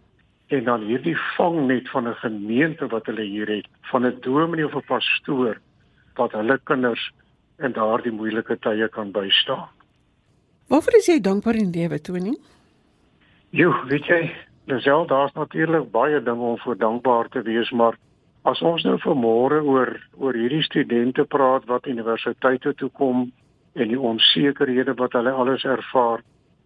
en 0.51 0.65
dan 0.65 0.83
hierdie 0.83 1.17
vangnet 1.37 1.91
van 1.91 2.09
'n 2.09 2.15
gemeente 2.15 2.87
wat 2.87 3.07
hulle 3.07 3.23
hier 3.23 3.49
het 3.49 3.67
van 3.81 4.07
'n 4.07 4.17
dominee 4.21 4.67
of 4.67 4.75
'n 4.75 4.87
pastoor 4.87 5.61
wat 6.15 6.33
hulle 6.33 6.61
kinders 6.65 7.11
in 7.59 7.73
daardie 7.73 8.13
moeilike 8.13 8.59
tye 8.59 8.89
kan 8.89 9.11
bystaan. 9.13 9.69
Waarvoor 10.67 10.95
is 10.95 11.07
jy 11.07 11.21
dankbaar 11.21 11.55
in 11.55 11.71
lewe, 11.71 12.01
Tony? 12.01 12.37
Jo, 13.51 13.75
weet 13.87 14.07
jy, 14.07 14.33
Lisel, 14.65 15.07
daar's 15.07 15.33
natuurlik 15.33 15.91
baie 15.91 16.23
dinge 16.23 16.43
om 16.43 16.59
voor 16.59 16.77
dankbaar 16.77 17.29
te 17.29 17.43
wees, 17.43 17.71
maar 17.71 17.97
as 18.43 18.63
ons 18.63 18.83
nou 18.83 18.99
vanmôre 18.99 19.63
oor 19.63 19.91
oor 20.19 20.35
hierdie 20.35 20.63
studente 20.63 21.25
praat 21.25 21.65
wat 21.65 21.87
universiteite 21.87 22.75
toe 22.75 22.91
kom 22.91 23.33
en 23.73 23.89
die 23.89 24.01
onsekerhede 24.01 24.95
wat 24.95 25.13
hulle 25.13 25.31
alles 25.31 25.65
ervaar, 25.65 26.23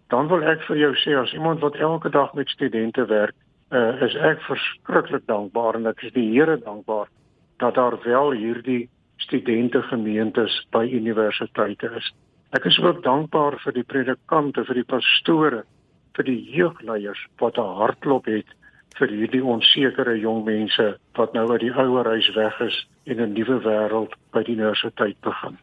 dan 0.08 0.28
wil 0.28 0.42
ek 0.42 0.62
vir 0.68 0.76
jou 0.76 0.92
sê 0.94 1.16
as 1.16 1.32
iemand 1.32 1.60
wat 1.60 1.74
elke 1.74 2.10
dag 2.10 2.34
met 2.34 2.48
studente 2.48 3.06
werk, 3.06 3.34
uh, 3.70 4.02
is 4.02 4.14
ek 4.14 4.42
verskriklik 4.48 5.26
dankbaar 5.26 5.78
en 5.78 5.86
ek 5.86 6.02
is 6.02 6.12
die 6.12 6.26
Here 6.32 6.58
dankbaar 6.58 7.08
dat 7.58 7.74
daar 7.74 7.96
wel 8.04 8.30
hierdie 8.32 8.88
studente 9.16 9.82
gemeentes 9.82 10.66
by 10.74 10.84
universiteite 10.90 11.90
is. 11.96 12.10
Ek 12.54 12.64
is 12.64 12.78
ook 12.78 13.02
dankbaar 13.02 13.58
vir 13.64 13.72
die 13.72 13.86
predikante, 13.86 14.64
vir 14.64 14.74
die 14.74 14.86
pastore, 14.86 15.64
vir 16.14 16.24
die 16.24 16.40
jeugleiers 16.54 17.20
wat 17.40 17.58
'n 17.58 17.76
hartklop 17.80 18.26
het 18.26 18.46
vir 18.98 19.10
hierdie 19.10 19.42
onsekere 19.42 20.16
jong 20.22 20.44
mense 20.46 20.84
wat 21.18 21.32
nou 21.34 21.50
uit 21.52 21.60
die 21.66 21.72
ouer 21.72 22.06
huis 22.14 22.28
weg 22.36 22.60
is 22.60 22.86
en 23.06 23.20
'n 23.20 23.32
nuwe 23.34 23.58
wêreld 23.64 24.12
by 24.32 24.42
die 24.42 24.54
universiteit 24.54 25.20
begin. 25.20 25.58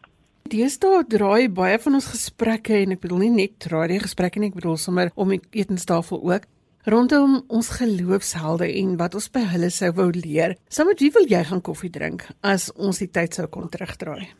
Deesdae 0.52 1.04
draai 1.08 1.48
baie 1.48 1.78
van 1.78 1.94
ons 1.94 2.10
gesprekke 2.12 2.74
en 2.82 2.92
ek 2.92 3.00
bedoel 3.00 3.18
nie 3.18 3.30
net 3.30 3.58
draai 3.58 3.88
die 3.88 4.00
gesprekke 4.00 4.40
nie, 4.40 4.48
ek 4.48 4.60
bedoel 4.60 4.76
sommer 4.76 5.10
om 5.14 5.28
die 5.28 5.40
etenstafel 5.52 6.20
ook 6.20 6.42
rondom 6.84 7.40
ons 7.48 7.70
geloofshelde 7.78 8.68
en 8.80 8.96
wat 9.00 9.14
ons 9.14 9.28
by 9.32 9.44
hulle 9.54 9.70
sou 9.70 9.92
wou 9.98 10.10
leer. 10.14 10.56
Saam 10.68 10.90
met 10.90 11.02
wie 11.02 11.12
wil 11.14 11.28
jy 11.30 11.42
gaan 11.48 11.62
koffie 11.62 11.92
drink 11.94 12.26
as 12.42 12.70
ons 12.74 13.02
die 13.02 13.10
tyd 13.10 13.34
sou 13.38 13.46
kon 13.46 13.70
terugdraai? 13.70 14.32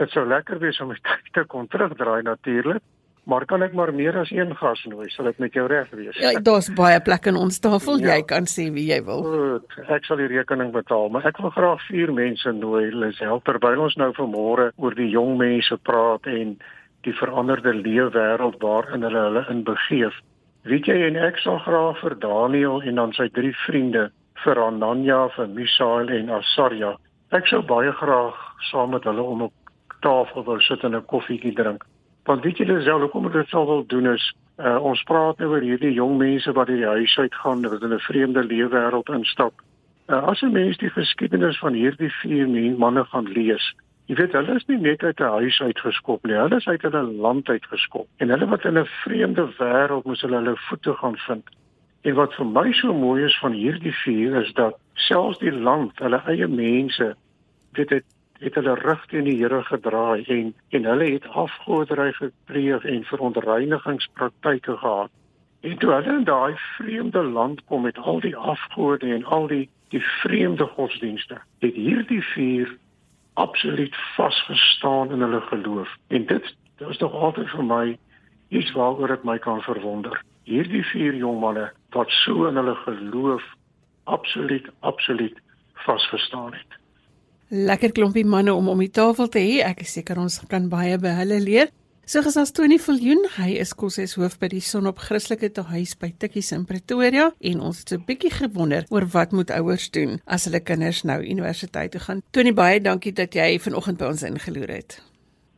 Dit 0.00 0.14
sou 0.14 0.24
lekker 0.26 0.58
wees 0.62 0.80
om 0.80 0.94
die 0.94 1.02
tyd 1.08 1.34
te 1.36 1.44
kon 1.46 1.68
terugdraai 1.70 2.22
natuurlik. 2.26 2.82
Maar 3.30 3.44
kan 3.46 3.62
ek 3.62 3.74
maar 3.76 3.92
meer 3.94 4.16
as 4.18 4.30
een 4.32 4.54
gas 4.56 4.80
nooi, 4.88 5.06
sal 5.12 5.28
dit 5.28 5.38
met 5.38 5.54
jou 5.54 5.66
reg 5.70 5.90
wees? 5.94 6.16
Ja, 6.18 6.32
daar's 6.42 6.70
baie 6.74 6.98
plek 7.04 7.28
in 7.30 7.36
ons 7.38 7.60
tafel. 7.62 8.00
Ja. 8.00 8.16
Jy 8.16 8.24
kan 8.26 8.48
sê 8.48 8.70
wie 8.74 8.86
jy 8.88 8.98
wil. 9.06 9.22
Goed, 9.22 9.76
ek 9.92 10.08
sal 10.08 10.18
die 10.18 10.30
rekening 10.32 10.72
betaal, 10.74 11.12
maar 11.12 11.28
ek 11.28 11.38
wil 11.44 11.52
graag 11.54 11.84
vier 11.86 12.10
mense 12.16 12.50
nooi, 12.56 12.88
Lisel, 12.90 13.42
terwyl 13.46 13.84
ons 13.84 13.98
nou 14.00 14.08
vanmôre 14.16 14.70
oor 14.80 14.96
die 14.98 15.10
jong 15.12 15.36
mense 15.38 15.78
praat 15.86 16.26
en 16.32 16.56
die 17.06 17.14
veranderde 17.20 17.76
leefwêreld 17.76 18.58
waarin 18.64 19.06
hulle 19.06 19.22
hulle 19.28 19.44
in 19.52 19.62
begeef 19.68 20.16
Weet 20.68 20.86
jy 20.90 20.98
en 21.06 21.16
ek 21.16 21.38
sal 21.40 21.56
graag 21.64 22.00
vir 22.02 22.14
Daniel 22.20 22.82
en 22.84 22.98
dan 23.00 23.12
sy 23.16 23.30
drie 23.32 23.54
vriende 23.64 24.10
vir 24.44 24.58
Ananya, 24.60 25.28
vir 25.32 25.48
Misael 25.48 26.10
en 26.12 26.28
Asaria. 26.36 26.90
Ek 27.32 27.48
sou 27.48 27.62
baie 27.64 27.92
graag 27.96 28.36
saam 28.68 28.92
met 28.92 29.06
hulle 29.08 29.24
om 29.24 29.46
op 29.46 29.54
tafel 30.04 30.44
wil 30.44 30.60
sit 30.60 30.84
en 30.84 30.96
'n 30.96 31.06
koffietjie 31.06 31.54
drink. 31.56 31.86
Want 32.24 32.44
weet 32.44 32.58
julle 32.58 32.82
self 32.82 33.00
hoekom 33.00 33.26
ek 33.26 33.32
dit 33.32 33.48
sou 33.48 33.64
wil 33.66 33.86
doen 33.86 34.12
is 34.12 34.32
uh, 34.58 34.76
ons 34.84 35.02
praat 35.08 35.38
nou 35.38 35.48
oor 35.48 35.64
hierdie 35.64 35.94
jong 35.96 36.18
mense 36.18 36.52
wat 36.52 36.68
uit 36.68 36.76
die 36.76 36.86
huis 36.86 37.18
uit 37.18 37.34
gaan, 37.34 37.62
wat 37.62 37.82
in 37.82 37.94
'n 37.94 38.06
vreemde 38.08 38.44
leefwêreld 38.44 39.08
instap. 39.08 39.54
Uh, 40.08 40.22
as 40.28 40.42
'n 40.42 40.52
mens 40.52 40.76
die 40.76 40.90
geskiedenis 40.90 41.58
van 41.58 41.72
hierdie 41.72 42.12
vier 42.20 42.48
manne 42.76 43.04
gaan 43.04 43.32
lees, 43.32 43.74
jy 44.10 44.16
weet 44.18 44.32
hulle 44.34 44.56
is 44.58 44.64
nie 44.66 44.80
net 44.82 45.02
uit 45.06 45.20
'n 45.22 45.34
huis 45.38 45.60
uitgeskop 45.62 46.24
nie, 46.26 46.34
hulle 46.34 46.56
is 46.56 46.66
uit 46.66 46.82
'n 46.82 47.20
land 47.24 47.48
uitgeskop. 47.48 48.08
En 48.18 48.28
hulle 48.28 48.46
wat 48.46 48.64
in 48.64 48.78
'n 48.78 48.86
vreemde 49.04 49.46
wêreld 49.58 50.04
moes 50.04 50.22
hulle 50.26 50.36
hulle 50.42 50.56
voete 50.56 50.94
gaan 50.94 51.16
vind. 51.16 51.46
En 52.02 52.14
wat 52.14 52.34
vir 52.34 52.46
my 52.46 52.72
so 52.72 52.92
mooi 52.92 53.24
is 53.24 53.38
van 53.38 53.52
hierdie 53.52 53.94
vier 54.04 54.34
is 54.42 54.52
dat 54.52 54.74
selfs 54.94 55.38
die 55.38 55.52
land, 55.52 55.98
hulle 55.98 56.22
eie 56.26 56.48
mense, 56.48 57.14
dit 57.72 57.90
het 58.40 58.54
hulle 58.54 58.74
rug 58.74 59.06
teen 59.06 59.24
die 59.24 59.36
Here 59.36 59.62
gedraai 59.62 60.24
en 60.24 60.54
en 60.70 60.84
hulle 60.84 61.10
het 61.12 61.28
afgoderry 61.28 62.12
gepleeg 62.12 62.84
en 62.84 63.04
verontreinigingspraktyke 63.04 64.76
gehad. 64.76 65.10
En 65.60 65.78
toe 65.78 65.92
hulle 65.92 66.18
in 66.18 66.24
daai 66.24 66.54
vreemde 66.56 67.22
land 67.22 67.64
kom 67.64 67.82
met 67.82 67.98
al 67.98 68.20
die 68.20 68.36
afgode 68.36 69.14
en 69.14 69.24
al 69.24 69.46
die 69.46 69.68
die 69.88 70.02
vreemde 70.22 70.66
godsdienste, 70.66 71.38
het 71.58 71.74
hierdie 71.74 72.22
vier 72.22 72.78
absoluut 73.34 73.96
vasgestaan 74.16 75.12
in 75.12 75.20
hulle 75.20 75.40
geloof. 75.40 75.88
En 76.08 76.26
dit 76.26 76.56
dit 76.80 76.88
is 76.88 76.98
nog 76.98 77.12
altyd 77.12 77.48
vir 77.50 77.64
my 77.64 77.98
iets 78.48 78.72
waaroor 78.72 79.12
ek 79.12 79.24
my 79.24 79.38
kan 79.38 79.60
verwonder. 79.60 80.16
Hierdie 80.48 80.84
vier 80.92 81.14
jong 81.14 81.40
manne 81.40 81.68
wat 81.94 82.10
so 82.22 82.46
in 82.48 82.56
hulle 82.56 82.74
geloof 82.86 83.44
absoluut 84.04 84.70
absoluut 84.80 85.36
vasgestaan 85.84 86.52
het. 86.52 86.78
Lekker 87.48 87.92
klompie 87.92 88.24
manne 88.24 88.54
om 88.54 88.68
om 88.68 88.78
die 88.78 88.90
tafel 88.90 89.28
te 89.28 89.42
hê. 89.42 89.60
Ek 89.66 89.84
is 89.84 89.92
seker 89.92 90.18
ons 90.18 90.40
kan 90.48 90.68
baie 90.72 90.98
by 90.98 91.12
hulle 91.20 91.40
leer. 91.42 91.70
So 92.10 92.24
gesels 92.26 92.50
Tony 92.50 92.74
Viljoen, 92.82 93.20
hy 93.36 93.52
is 93.62 93.70
koshuis 93.78 94.16
hoof 94.18 94.32
by 94.42 94.48
die 94.50 94.62
Sonop 94.66 94.98
Christelike 94.98 95.46
Tehuis 95.54 95.92
by 95.94 96.08
Tikkies 96.18 96.48
in 96.56 96.64
Pretoria 96.66 97.28
en 97.50 97.60
ons 97.68 97.78
het 97.78 97.92
so 97.92 97.98
'n 97.98 98.06
bietjie 98.08 98.32
gewonder 98.34 98.82
oor 98.90 99.06
wat 99.14 99.30
moet 99.30 99.52
ouers 99.54 99.86
doen 99.94 100.18
as 100.26 100.46
hulle 100.46 100.58
kinders 100.58 101.04
nou 101.04 101.20
universiteit 101.22 101.92
toe 101.92 102.00
gaan. 102.00 102.22
Tony, 102.32 102.52
baie 102.52 102.80
dankie 102.80 103.12
dat 103.12 103.32
jy 103.32 103.60
vanoggend 103.60 103.98
by 103.98 104.06
ons 104.06 104.22
ingeloer 104.26 104.70
het. 104.74 104.98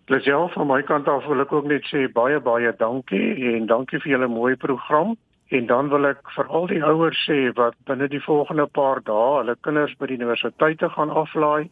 Plesier 0.04 0.52
van 0.52 0.66
my 0.66 0.82
kant 0.82 1.08
af 1.08 1.24
wil 1.24 1.40
ek 1.40 1.52
ook 1.52 1.64
net 1.64 1.88
sê 1.88 2.12
baie 2.12 2.38
baie 2.40 2.76
dankie 2.76 3.56
en 3.56 3.66
dankie 3.66 3.98
vir 4.00 4.12
julle 4.12 4.28
mooi 4.28 4.54
program. 4.56 5.16
En 5.48 5.66
dan 5.66 5.88
wil 5.88 6.04
ek 6.04 6.20
vir 6.36 6.46
al 6.48 6.66
die 6.66 6.84
ouers 6.84 7.28
sê 7.28 7.52
wat 7.54 7.74
binne 7.86 8.08
die 8.08 8.20
volgende 8.20 8.66
paar 8.66 9.00
dae 9.00 9.38
hulle 9.38 9.56
kinders 9.62 9.96
by 9.98 10.06
die 10.06 10.20
universiteite 10.20 10.88
gaan 10.88 11.10
aflaai 11.10 11.70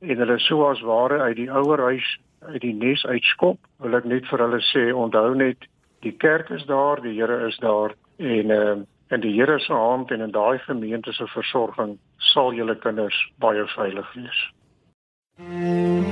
en 0.00 0.22
hulle 0.22 0.38
sou 0.38 0.64
as 0.68 0.80
ware 0.80 1.20
uit 1.20 1.36
die 1.36 1.50
ouerhuis 1.50 2.16
uit 2.48 2.62
die 2.62 2.74
nes 2.74 3.04
uitskop, 3.04 3.58
wil 3.84 3.96
ek 3.98 4.08
net 4.08 4.28
vir 4.30 4.44
hulle 4.44 4.60
sê 4.70 4.86
onthou 4.96 5.34
net 5.36 5.68
die 6.04 6.14
kerk 6.16 6.50
is 6.56 6.64
daar, 6.68 7.02
die 7.04 7.16
Here 7.18 7.46
is 7.48 7.58
daar 7.60 7.94
en 8.18 8.54
uh, 8.54 8.78
en 9.10 9.20
die 9.20 9.34
Here 9.34 9.58
se 9.58 9.72
hand 9.72 10.10
en 10.10 10.20
in 10.20 10.30
daai 10.30 10.58
gemeente 10.58 11.12
se 11.12 11.26
versorging 11.34 11.98
sal 12.32 12.54
julle 12.54 12.78
kinders 12.78 13.18
baie 13.42 13.66
veilig 13.74 14.14
wees. 14.14 14.40
Mm. 15.36 16.09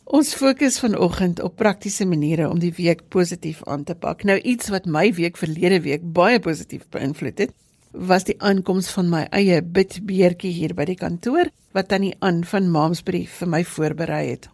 Ons 0.05 0.33
fokus 0.33 0.79
vanoggend 0.79 1.41
op 1.43 1.59
praktiese 1.59 2.05
maniere 2.05 2.49
om 2.49 2.59
die 2.59 2.71
week 2.71 3.01
positief 3.09 3.63
aan 3.67 3.83
te 3.83 3.95
pak. 3.95 4.23
Nou 4.23 4.39
iets 4.39 4.69
wat 4.71 4.85
my 4.85 5.13
week 5.13 5.37
verlede 5.37 5.81
week 5.81 6.13
baie 6.13 6.39
positief 6.39 6.87
beïnvloed 6.89 7.37
het 7.37 7.51
was 7.97 8.27
die 8.27 8.35
aankoms 8.39 8.91
van 8.93 9.09
my 9.09 9.23
eie 9.33 9.61
bidbeertjie 9.61 10.51
hier 10.53 10.73
by 10.77 10.85
die 10.85 10.97
kantoor 10.99 11.49
wat 11.73 11.89
tannie 11.89 12.13
Ann 12.21 12.43
van 12.45 12.69
Maamsbrief 12.71 13.39
vir 13.41 13.49
my 13.49 13.63
voorberei 13.65 14.23
het. 14.29 14.47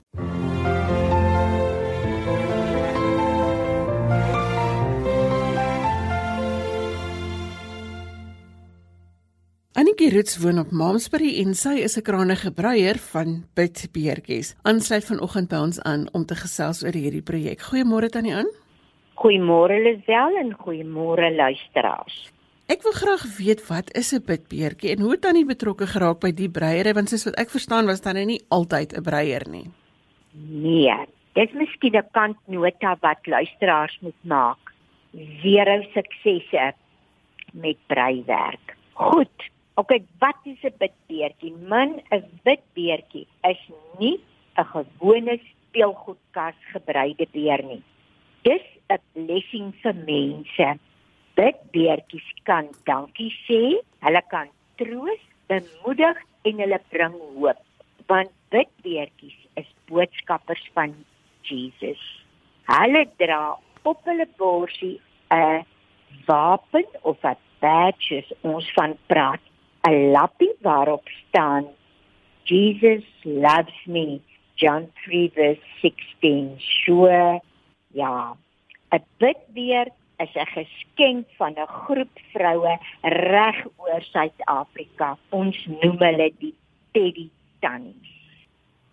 Anetjie 9.74 10.12
Roots 10.14 10.38
woon 10.40 10.62
op 10.62 10.72
Maamsbury 10.72 11.34
en 11.42 11.54
sy 11.54 11.82
is 11.84 11.98
'n 11.98 12.02
krangige 12.02 12.52
breier 12.52 12.98
van 13.12 13.44
bidbeertjies. 13.56 14.56
Aansluit 14.64 15.06
vanoggend 15.06 15.50
by 15.50 15.56
ons 15.56 15.82
aan 15.82 16.08
om 16.14 16.26
te 16.26 16.36
gesels 16.36 16.84
oor 16.84 16.94
hierdie 16.94 17.22
projek. 17.22 17.60
Goeiemôre 17.62 18.10
tannie 18.10 18.36
Ann. 18.36 18.48
Goeiemôre 19.16 19.84
Lisel 19.84 20.38
en 20.38 20.56
goeiemôre 20.58 21.36
luisteraars. 21.36 22.33
Ek 22.72 22.80
wil 22.86 22.94
graag 22.96 23.24
weet 23.38 23.62
wat 23.68 23.90
is 23.92 24.14
'n 24.16 24.24
bitbeertjie 24.24 24.92
en 24.96 25.02
hoe 25.04 25.18
tannie 25.20 25.46
betrokke 25.46 25.88
geraak 25.88 26.20
by 26.22 26.32
die 26.32 26.48
breiery 26.48 26.94
want 26.94 27.10
soos 27.10 27.26
wat 27.28 27.36
ek 27.36 27.50
verstaan 27.52 27.86
was 27.86 28.00
tannie 28.00 28.26
nie 28.26 28.42
altyd 28.48 28.94
'n 28.96 29.04
breier 29.04 29.44
nie. 29.50 29.68
Nee, 30.32 30.96
dit 31.34 31.50
is 31.50 31.54
miskien 31.54 31.98
'n 31.98 32.08
kantnota 32.12 32.96
wat 33.02 33.28
luisteraars 33.28 33.98
moet 34.02 34.22
maak. 34.24 34.72
Zero 35.42 35.82
suksesse 35.94 36.74
met 37.54 37.78
breiwerk. 37.88 38.78
Goed. 38.94 39.38
OK, 39.76 39.92
wat 40.20 40.40
is 40.46 40.64
'n 40.64 40.74
bitbeertjie? 40.80 41.52
Min 41.52 42.02
'n 42.12 42.24
bitbeertjie 42.44 43.28
is 43.44 43.62
nie 44.00 44.20
'n 44.56 44.66
gewone 44.66 45.40
speelgoedkas 45.52 46.56
gebreide 46.72 47.28
beer 47.32 47.64
nie. 47.64 47.84
Dis 48.44 48.66
'n 48.90 49.00
blessing 49.14 49.74
vir 49.82 49.96
mense 49.96 50.80
bidbeertjies 51.38 52.28
kan 52.48 52.70
dankie 52.88 53.32
sê, 53.46 53.62
hulle 54.06 54.22
kan 54.34 54.50
troos, 54.82 55.22
bemoedig 55.52 56.18
en 56.48 56.60
hulle 56.64 56.80
bring 56.94 57.16
hoop. 57.38 57.60
Want 58.08 58.32
bidbeertjies 58.54 59.38
is 59.60 59.70
boodskappers 59.90 60.64
van 60.76 60.96
Jesus. 61.48 62.02
Hulle 62.70 63.06
dra 63.22 63.58
op 63.84 64.00
hulle 64.10 64.28
borsie 64.38 65.00
'n 65.32 65.66
wapen 66.28 66.88
of 67.02 67.18
'n 67.24 67.38
badge, 67.60 68.24
ons 68.42 68.68
van 68.76 68.98
praat, 69.08 69.42
'n 69.88 70.12
lappie 70.12 70.56
waarop 70.62 71.08
staan 71.22 71.66
Jesus 72.44 73.04
loves 73.24 73.86
me. 73.86 74.22
John 74.56 74.92
3:16. 75.06 76.60
Sure. 76.60 77.42
Ja. 77.92 78.36
'n 78.92 79.04
Bidbeert 79.18 79.94
is 80.20 80.34
'n 80.36 80.46
geskenk 80.46 81.26
van 81.38 81.54
'n 81.58 81.68
groep 81.68 82.16
vroue 82.34 82.78
reg 83.02 83.66
oor 83.78 84.02
Suid-Afrika. 84.02 85.18
Ons 85.30 85.58
noem 85.66 85.98
hulle 85.98 86.32
die 86.40 86.56
Teddy 86.92 87.30
Tannies. 87.60 88.14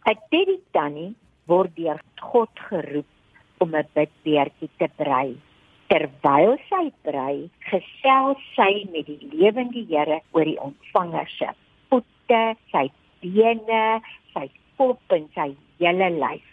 'n 0.06 0.18
Teddy 0.30 0.58
Tannie 0.72 1.14
word 1.46 1.76
deur 1.76 2.00
God 2.20 2.54
geroep 2.54 3.10
om 3.58 3.74
'n 3.74 3.88
bidbeertjie 3.94 4.70
te 4.76 4.88
brei. 4.96 5.36
Terwyl 5.90 6.56
sy 6.68 6.92
brei, 7.02 7.50
gesels 7.58 8.42
sy 8.54 8.86
met 8.92 9.06
die 9.06 9.28
lewende 9.32 9.84
Here 9.88 10.20
oor 10.32 10.44
die 10.44 10.60
ontvanger 10.60 11.28
se 11.28 11.48
voete, 11.88 12.56
sy 12.70 12.90
bene, 13.20 14.00
sy 14.32 14.46
kop 14.76 15.00
en 15.16 15.26
sy 15.34 15.48
hele 15.78 16.10
lyf. 16.10 16.46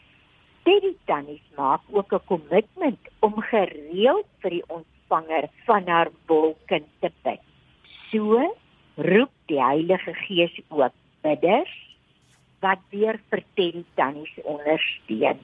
Teddy 0.67 0.97
Tannies 1.07 1.43
maak 1.55 1.81
ook 1.95 2.11
'n 2.13 2.25
kommitment 2.27 2.99
om 3.19 3.39
gereeld 3.39 4.27
vir 4.41 4.51
die 4.51 4.65
ontvanger 4.67 5.45
van 5.65 5.87
haar 5.87 6.09
wolkind 6.27 6.87
te 6.99 7.11
bid. 7.23 7.39
So 8.11 8.55
roep 8.95 9.31
die 9.45 9.63
Heilige 9.63 10.13
Gees 10.13 10.59
ook 10.67 10.91
bidders 11.21 11.75
wat 12.59 12.79
weer 12.89 13.19
vir 13.29 13.43
Teddy 13.53 13.83
Tannies 13.95 14.35
ondersteun. 14.43 15.39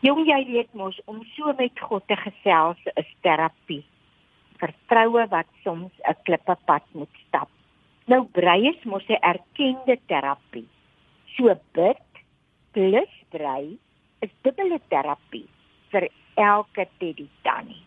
Jong 0.00 0.22
jy 0.26 0.44
weet 0.46 0.72
mos 0.72 1.00
om 1.04 1.24
so 1.34 1.52
met 1.58 1.80
God 1.80 2.06
te 2.06 2.16
gesels 2.16 2.78
is 2.94 3.10
terapie. 3.20 3.84
Vertroue 4.62 5.26
wat 5.28 5.50
soms 5.64 5.92
'n 6.06 6.22
klippepad 6.22 6.84
moet 6.92 7.14
stap. 7.26 7.50
Nou 8.06 8.22
brei 8.24 8.68
is 8.68 8.84
mos 8.84 9.08
'n 9.08 9.22
erkende 9.22 9.98
terapie. 10.06 10.68
So 11.34 11.58
bid 11.72 12.06
plus 12.72 13.10
brei 13.30 13.78
is 14.20 14.30
dubbele 14.42 14.80
terapie 14.88 15.46
vir 15.92 16.08
elke 16.36 16.86
teddy 16.98 17.28
tannie. 17.42 17.84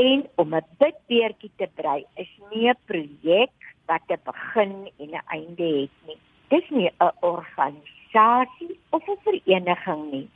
En 0.00 0.26
om 0.36 0.54
'n 0.54 0.66
bidbeertjie 0.78 1.50
te 1.56 1.68
brei 1.74 2.04
is 2.14 2.32
nie 2.50 2.68
'n 2.68 2.78
projek 2.86 3.52
wat 3.86 4.02
'n 4.08 4.22
begin 4.24 4.90
en 4.98 5.10
'n 5.10 5.22
einde 5.36 5.68
het 5.80 5.96
nie. 6.06 6.20
Dis 6.48 6.68
nie 6.70 6.90
'n 6.90 7.12
organisasie 7.20 8.78
of 8.90 9.02
'n 9.08 9.18
vereniging 9.24 10.10
nie. 10.10 10.28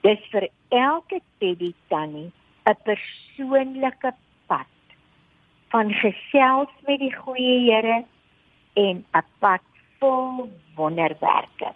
Dis 0.00 0.20
vir 0.30 0.48
elke 0.68 1.20
teddy 1.38 1.74
tannie 1.88 2.32
'n 2.66 2.76
persoonlike 2.84 4.14
pad 4.46 4.72
van 5.68 5.92
gesels 5.92 6.72
met 6.86 6.98
die 6.98 7.14
goeie 7.16 7.58
Here 7.70 8.04
en 8.74 9.04
'n 9.12 9.24
pad 9.38 9.62
vol 9.98 10.50
wonderwerke. 10.74 11.72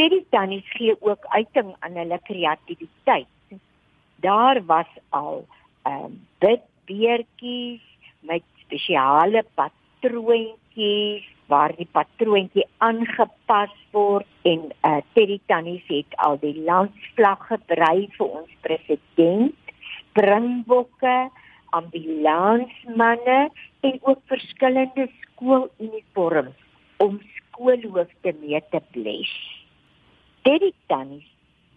Teddy 0.00 0.22
tannies 0.32 0.68
gee 0.72 0.94
ook 1.04 1.26
uiting 1.28 1.74
aan 1.84 1.96
hulle 2.00 2.16
kreatiwiteit. 2.24 3.28
Daar 4.24 4.64
was 4.64 4.88
al 5.08 5.44
ehm 5.82 6.04
um, 6.04 6.14
bidbeertjies 6.38 7.82
met 8.20 8.42
spesiale 8.62 9.44
patroontjies 9.54 11.28
waar 11.52 11.76
die 11.76 11.88
patroontjie 11.92 12.64
aangepas 12.78 13.76
word 13.92 14.48
en 14.52 14.64
uh, 14.72 14.96
Teddy 15.12 15.38
Tannies 15.46 15.84
het 15.92 16.16
al 16.16 16.40
die 16.40 16.56
landsvlag 16.64 17.46
gebrei 17.52 18.08
vir 18.16 18.26
ons 18.40 18.58
president, 18.64 19.76
springbokke, 19.92 21.28
ambulansmanne 21.76 23.40
en 23.80 24.00
ook 24.00 24.24
verskillende 24.32 25.10
skooluniforms 25.20 26.68
om 26.96 27.20
skoolhoofde 27.36 28.38
mee 28.40 28.64
te 28.70 28.86
bles. 28.96 29.59
Teddy 30.42 30.72
Tannies 30.86 31.26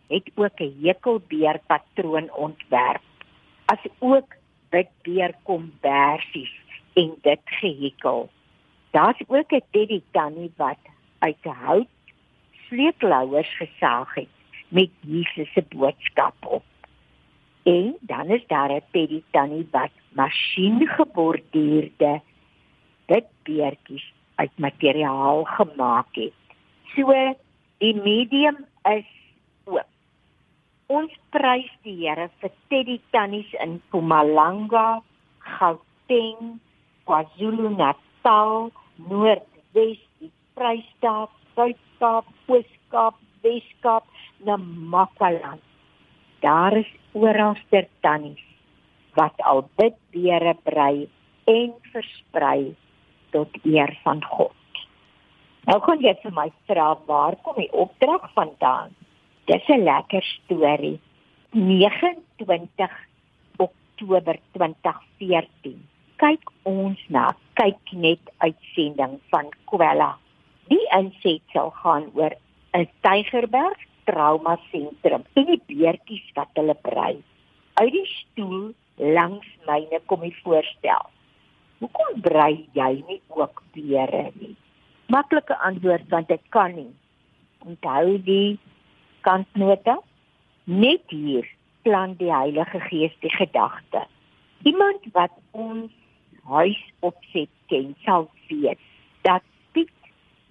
het 0.08 0.32
ook 0.36 0.60
'n 0.60 0.78
hekelbeer 0.82 1.60
patroon 1.68 2.34
ontwerp 2.34 3.02
as 3.66 3.80
ook 4.00 4.36
witbeer 4.70 5.36
kombersies 5.44 6.52
en 6.94 7.16
dit 7.22 7.40
gehekel. 7.46 8.30
Daar's 8.92 9.22
ook 9.28 9.52
'n 9.52 9.64
teddy 9.72 10.02
tannie 10.12 10.52
wat 10.56 10.78
uit 11.20 11.44
hout 11.44 11.88
sleepklouers 12.68 13.58
gesaag 13.58 14.14
het 14.14 14.28
met 14.68 14.90
Jesus 15.00 15.54
se 15.54 15.64
boodskap 15.70 16.46
op. 16.46 16.64
En 17.64 17.96
dan 18.00 18.26
is 18.26 18.48
daar 18.48 18.72
'n 18.72 18.84
teddy 18.92 19.22
tannie 19.32 19.68
wat 19.72 19.92
masjiengeborduurde 20.10 22.22
witbeertjies 23.06 24.14
uit 24.36 24.52
materiaal 24.56 25.44
gemaak 25.44 26.08
het. 26.12 26.34
So 26.96 27.36
die 27.84 27.96
medium 28.00 28.64
is 28.88 29.08
oop. 29.68 29.90
Ons 30.88 31.12
prys 31.36 31.72
die 31.84 31.98
Here 32.00 32.30
vir 32.40 32.54
teddy 32.72 32.96
tannies 33.12 33.50
in 33.64 33.80
Mpumalanga, 33.82 35.02
Gauteng, 35.58 36.62
KwaZulu-Natal, 37.10 38.72
Noordwes, 39.10 40.00
die 40.22 40.32
Vrystaat, 40.56 41.36
Suid-Kaap, 41.58 42.32
Oos-Kaap, 42.48 43.20
Wes-Kaap, 43.44 44.08
Namakwa. 44.48 45.58
Daar 46.44 46.80
is 46.80 46.90
oral 47.12 47.56
ster 47.66 47.88
tannies 48.06 48.44
wat 49.20 49.36
al 49.46 49.68
bid 49.78 50.00
beere 50.16 50.56
brei 50.66 51.08
en 51.52 51.76
versprei 51.92 52.74
tot 53.36 53.64
eer 53.68 53.92
van 54.04 54.24
God. 54.24 54.63
Nou 55.70 55.78
kon 55.80 56.02
jy 56.04 56.12
vir 56.20 56.34
my 56.36 56.50
vra 56.68 56.90
waar 57.08 57.38
kom 57.44 57.56
die 57.56 57.72
opdrag 57.72 58.26
vandaan? 58.36 58.90
Dis 59.48 59.70
'n 59.70 59.84
lekker 59.88 60.24
storie. 60.24 61.00
29 61.52 62.92
Oktober 63.58 64.40
2014 64.58 65.80
kyk 66.18 66.52
ons 66.64 67.00
na 67.08 67.32
kyk 67.60 67.94
net 67.94 68.24
uitsending 68.38 69.20
van 69.32 69.48
Kwela. 69.70 70.18
Die 70.68 70.86
insetsel 71.00 71.70
gaan 71.70 72.12
oor 72.14 72.36
'n 72.74 72.88
Tygerberg 73.02 73.80
trauma 74.04 74.58
sentrum 74.72 75.24
en 75.34 75.46
die 75.46 75.62
beertjies 75.68 76.28
wat 76.36 76.52
hulle 76.60 76.76
brei. 76.76 77.16
Uit 77.74 77.92
die 77.92 78.08
stoel 78.08 78.74
langs 78.98 79.48
myne 79.68 80.00
kom 80.06 80.22
die 80.22 80.36
voorstel. 80.44 81.08
Hoekom 81.80 82.22
brei 82.22 82.68
jy 82.74 83.04
nie 83.08 83.22
ook 83.30 83.64
beere 83.74 84.32
nie? 84.40 84.56
Maklike 85.12 85.56
antwoord 85.60 86.08
want 86.10 86.32
ek 86.32 86.44
kan 86.50 86.76
nie. 86.76 86.94
Onthou 87.68 88.18
die 88.24 88.60
kantnota. 89.22 89.98
Net 90.64 91.04
hier 91.12 91.48
plan 91.84 92.16
die 92.20 92.32
Heilige 92.32 92.80
Gees 92.88 93.16
die 93.20 93.32
gedagte. 93.32 94.06
Iemand 94.64 95.04
wat 95.12 95.36
ons 95.52 95.92
huis 96.48 96.80
opset 97.00 97.52
ken 97.72 97.96
sal 98.06 98.30
weet 98.48 98.80
dat 99.28 99.44
Piet 99.76 99.92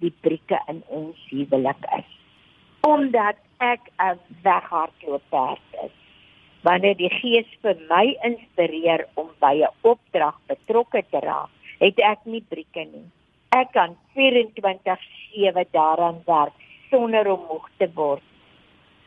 die 0.01 0.13
brieke 0.21 0.59
in 0.69 0.83
ons 0.87 1.17
huwelik 1.31 1.89
is. 1.97 2.09
Omdat 2.85 3.37
ek 3.57 3.89
'n 3.97 4.19
weghardlooperd 4.43 5.67
is. 5.85 5.95
Wanneer 6.61 6.95
die 6.97 7.09
Gees 7.09 7.49
vir 7.61 7.77
my 7.89 8.17
inspireer 8.23 9.07
om 9.13 9.29
by 9.39 9.55
'n 9.63 9.75
opdrag 9.81 10.37
betrokke 10.47 11.03
te 11.09 11.19
raak, 11.19 11.49
het 11.79 11.99
ek 11.99 12.25
nie 12.25 12.41
brieke 12.41 12.85
nie. 12.85 13.09
Ek 13.53 13.71
kan 13.71 13.97
24/7 14.15 15.65
daaraan 15.71 16.21
werk 16.25 16.53
sonder 16.89 17.27
om 17.31 17.41
moeg 17.49 17.69
te 17.77 17.89
word. 17.93 18.23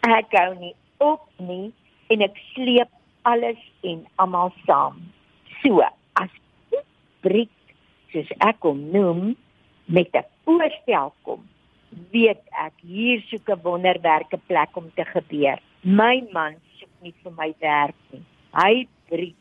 Ek 0.01 0.31
gou 0.31 0.55
nie 0.59 0.75
op 0.99 1.27
nie 1.39 1.73
en 2.09 2.23
ek 2.23 2.39
sleep 2.55 2.91
alles 3.23 3.59
en 3.83 4.07
almal 4.23 4.53
saam. 4.67 5.03
So, 5.63 5.83
as 6.15 6.31
briek 7.27 7.51
soos 8.13 8.31
ek 8.39 8.63
hom 8.63 8.81
noem 8.95 9.37
met 9.87 10.15
'n 10.15 10.27
voorstel 10.45 11.13
kom 11.23 11.43
weet 12.13 12.43
ek 12.67 12.75
hier 12.83 13.21
soek 13.31 13.49
'n 13.49 13.63
wonderwerke 13.63 14.39
plek 14.47 14.77
om 14.77 14.91
te 14.95 15.05
gebeur 15.05 15.59
my 15.83 16.17
man 16.33 16.55
soek 16.79 16.95
nie 17.03 17.15
vir 17.23 17.33
my 17.33 17.51
werk 17.61 17.99
nie 18.13 18.25
hy 18.63 18.89
briek 19.11 19.37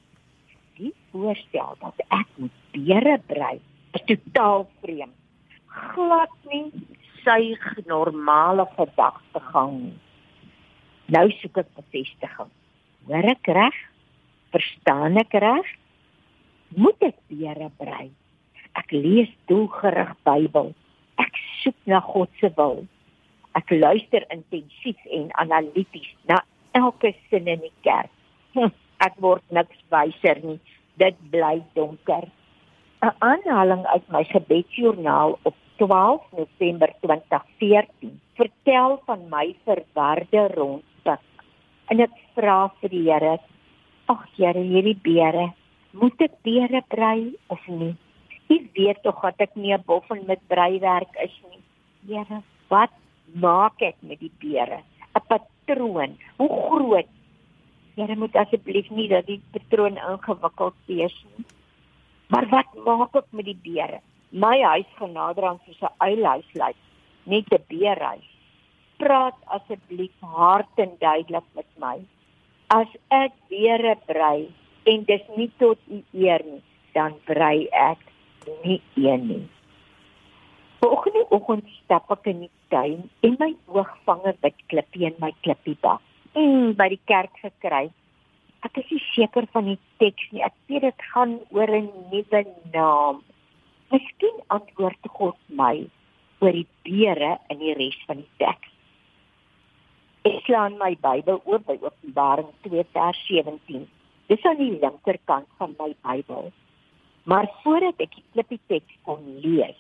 die 0.78 0.94
voorstel 1.12 1.78
dat 1.82 1.98
ek 2.10 2.28
moet 2.38 2.56
beere 2.74 3.18
brei 3.28 3.60
totaal 4.10 4.68
vreemd 4.82 5.16
glad 5.94 6.36
nie 6.52 6.68
sy 7.24 7.56
normale 7.88 8.68
gedagtegang 8.76 9.80
nou 11.16 11.26
soek 11.40 11.64
ek 11.64 11.74
bevestiging 11.80 12.54
hoor 13.10 13.32
ek 13.36 13.52
reg 13.60 13.82
verstaan 14.56 15.20
ek 15.24 15.36
reg 15.44 15.74
moet 16.76 17.04
ek 17.08 17.18
beere 17.32 17.70
brei. 17.80 18.10
Ek 18.76 18.92
lees 18.92 19.32
doelgerig 19.50 20.12
Bybel. 20.28 20.74
Ek 21.22 21.38
soek 21.62 21.78
na 21.88 22.02
God 22.04 22.32
se 22.42 22.50
wil. 22.58 22.84
Ek 23.56 23.72
luister 23.72 24.26
intensief 24.34 25.00
en 25.16 25.30
analities 25.40 26.12
na 26.28 26.42
elke 26.76 27.14
sin 27.30 27.48
in 27.48 27.64
die 27.64 27.76
kerk. 27.88 28.12
Hm, 28.56 28.74
ek 29.06 29.16
word 29.24 29.46
niks 29.56 29.80
wyser 29.94 30.42
nie. 30.44 30.60
Dit 31.00 31.16
bly 31.32 31.62
donker. 31.78 32.28
'n 33.06 33.14
Aanhaling 33.20 33.86
uit 33.86 34.06
my 34.14 34.24
gebedsjoernaal 34.24 35.38
op 35.42 35.56
12 35.78 36.22
November 36.38 36.90
2014 37.02 38.22
vertel 38.34 39.02
van 39.06 39.20
my 39.30 39.56
verwarde 39.66 40.48
rondpik. 40.54 41.26
En 41.92 42.00
ek 42.06 42.16
vra 42.34 42.58
vir 42.80 42.90
die 42.90 43.04
Here: 43.12 43.38
"Ag 44.14 44.24
Here, 44.38 44.64
hierdie 44.72 44.98
beere 45.02 45.46
moet 45.92 46.22
ek 46.22 46.34
beere 46.42 46.82
brei 46.88 47.36
of 47.48 47.68
nie? 47.68 47.94
Jy 48.48 48.60
weet 48.74 49.04
tog 49.04 49.22
dat 49.22 49.42
ek 49.48 49.56
nie 49.56 49.74
'n 49.74 49.84
boffel 49.86 50.24
met 50.26 50.48
breiwerk 50.48 51.14
is 51.28 51.36
nie. 51.50 51.62
Here, 52.08 52.42
wat 52.70 52.94
maak 53.34 53.82
ek 53.82 53.96
met 54.02 54.20
die 54.20 54.34
beere? 54.40 54.80
'n 55.16 55.28
Patroon. 55.28 56.18
Hoe 56.38 56.50
groot? 56.50 57.10
Here 57.96 58.16
moet 58.16 58.36
asseblief 58.36 58.90
nie 58.90 59.08
dat 59.08 59.26
die 59.26 59.42
patroon 59.52 59.98
ingewikkeld 59.98 60.76
wees 60.88 61.26
nie. 61.38 61.46
Maar 62.28 62.50
wat 62.50 62.74
maak 62.86 63.16
ek 63.16 63.30
met 63.30 63.46
die 63.46 63.60
beere? 63.64 64.02
My 64.30 64.58
huis 64.62 64.92
genader 64.98 65.46
aan 65.46 65.60
soos 65.66 65.82
'n 65.82 65.96
uilhuis 65.98 66.50
lyk, 66.54 66.78
net 67.24 67.46
'n 67.54 67.64
beerhuis. 67.68 68.28
Praat 68.98 69.38
asseblief 69.46 70.16
hard 70.22 70.72
en 70.76 70.92
duidelik 71.00 71.48
met 71.56 71.72
my. 71.78 71.98
As 72.68 72.88
ek 73.10 73.32
beere 73.50 73.96
brei, 74.06 74.50
en 74.86 75.04
dis 75.04 75.26
nie 75.36 75.52
tot 75.58 75.78
u 75.90 76.02
eer 76.14 76.42
nie, 76.46 76.62
dan 76.94 77.18
brei 77.26 77.68
ek 77.72 78.02
nie 78.64 78.82
een 78.96 79.28
nie. 79.28 79.46
Volgende 80.80 81.26
oggend 81.30 81.68
stap 81.84 82.12
ek 82.12 82.28
in 82.30 82.46
die 82.46 82.52
tuin 82.70 83.10
en 83.26 83.38
my 83.40 83.52
oog 83.68 83.92
vang 84.06 84.22
'n 84.26 84.38
wit 84.42 84.60
klippie 84.68 85.06
in 85.06 85.16
my 85.20 85.32
klippiebak. 85.42 86.02
En 86.34 86.76
by 86.76 86.90
die 86.90 87.02
kerk 87.06 87.34
gekry. 87.42 87.90
Ek 88.66 88.80
is 88.82 88.88
nie 88.90 89.04
seker 89.14 89.46
van 89.54 89.68
die 89.70 89.80
teks 90.02 90.30
nie. 90.34 90.42
Ek 90.46 90.56
weet 90.70 90.88
dit 90.88 91.04
gaan 91.14 91.38
oor 91.54 91.70
'n 91.70 91.90
nuwe 92.12 92.42
naam. 92.74 93.22
Miskien 93.92 94.38
antwoord 94.56 95.12
God 95.18 95.38
my 95.50 95.86
oor 96.42 96.52
die 96.52 96.68
beere 96.88 97.38
in 97.50 97.60
die 97.60 97.76
res 97.78 98.00
van 98.08 98.24
die 98.24 98.34
teks. 98.42 98.72
Ek 100.26 100.42
slaan 100.48 100.80
my 100.82 100.96
Bybel 100.98 101.42
oop 101.46 101.66
by 101.70 101.78
Openbaring 101.82 102.50
2 102.66 102.84
vers 102.98 103.20
17. 103.28 103.86
Dis 104.28 104.46
aan 104.50 104.58
die 104.58 104.74
linkerkant 104.82 105.48
van 105.60 105.76
my 105.80 105.92
Bybel. 106.02 106.52
Maar 107.30 107.48
voordat 107.62 108.02
ek 108.02 108.16
die 108.18 108.26
klippie 108.34 108.62
teks 108.68 108.98
kon 109.06 109.22
lees, 109.44 109.78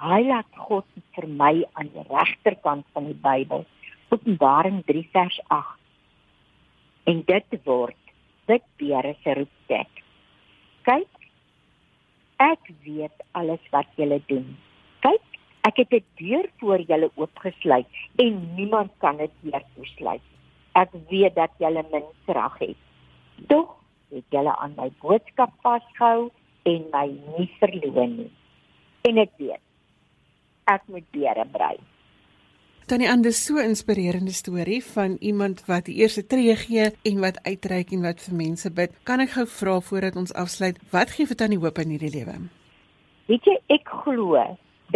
highlight 0.00 0.48
God 0.56 0.88
vir 1.16 1.28
my 1.28 1.54
aan 1.76 1.92
die 1.92 2.06
regterkant 2.08 2.88
van 2.96 3.10
die 3.10 3.20
Bybel, 3.28 3.66
Openbaring 4.08 4.80
3 4.88 5.04
vers 5.12 5.38
8. 5.48 5.76
En 7.12 7.22
dit 7.28 7.58
word 7.68 8.01
dit 8.50 8.64
beere 8.80 9.14
se 9.22 9.34
roeptek. 9.38 10.02
Kyk, 10.88 11.08
ek 12.42 12.70
weet 12.86 13.24
alles 13.38 13.62
wat 13.74 13.88
julle 13.96 14.18
doen. 14.26 14.56
Kyk, 15.04 15.24
ek 15.68 15.76
het 15.76 15.92
'n 15.92 16.04
deur 16.18 16.46
voor 16.58 16.80
julle 16.80 17.10
oopgesluit 17.14 17.86
en 18.16 18.54
niemand 18.54 18.90
kan 18.98 19.16
dit 19.16 19.34
weer 19.40 19.64
toesluit. 19.74 20.26
Ek 20.74 20.90
weet 21.08 21.34
dat 21.34 21.52
julle 21.58 21.84
min 21.92 22.08
krag 22.26 22.58
het. 22.58 22.80
Tog 23.48 23.76
het 24.10 24.24
julle 24.28 24.56
aan 24.56 24.74
my 24.76 24.90
boodskap 25.00 25.52
vasgehou 25.62 26.30
en 26.62 26.80
my 26.92 27.08
nie 27.36 27.50
verloon 27.58 28.16
nie. 28.16 28.32
En 29.02 29.18
ek 29.18 29.30
weet 29.36 29.60
ek 30.64 30.82
moet 30.86 31.06
beere 31.10 31.44
brei. 31.52 31.76
Tannie 32.92 33.08
Andes 33.08 33.38
so 33.46 33.54
'n 33.56 33.70
inspirerende 33.72 34.32
storie 34.32 34.84
van 34.84 35.16
iemand 35.20 35.64
wat 35.66 35.84
die 35.84 35.94
eerste 36.02 36.26
tree 36.26 36.56
gee 36.56 36.90
en 37.02 37.20
wat 37.20 37.38
uitreik 37.42 37.90
en 37.90 38.02
wat 38.02 38.20
vir 38.20 38.34
mense 38.36 38.70
bid. 38.70 38.90
Kan 39.08 39.20
ek 39.20 39.30
gou 39.36 39.46
vra 39.46 39.80
voordat 39.80 40.16
ons 40.16 40.34
afsluit, 40.42 40.76
wat 40.90 41.10
gee 41.10 41.26
vir 41.26 41.36
Tannie 41.36 41.58
hoop 41.62 41.78
in 41.78 41.88
hierdie 41.88 42.12
lewe? 42.18 42.34
Weet 43.30 43.48
jy, 43.48 43.56
ek 43.76 43.88
glo 44.02 44.44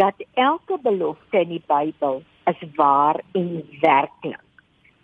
dat 0.03 0.13
elke 0.33 0.77
belofte 0.83 1.41
in 1.41 1.49
die 1.55 1.63
Bybel 1.73 2.21
is 2.53 2.61
waar 2.75 3.17
en 3.33 3.49
werklik. 3.81 4.45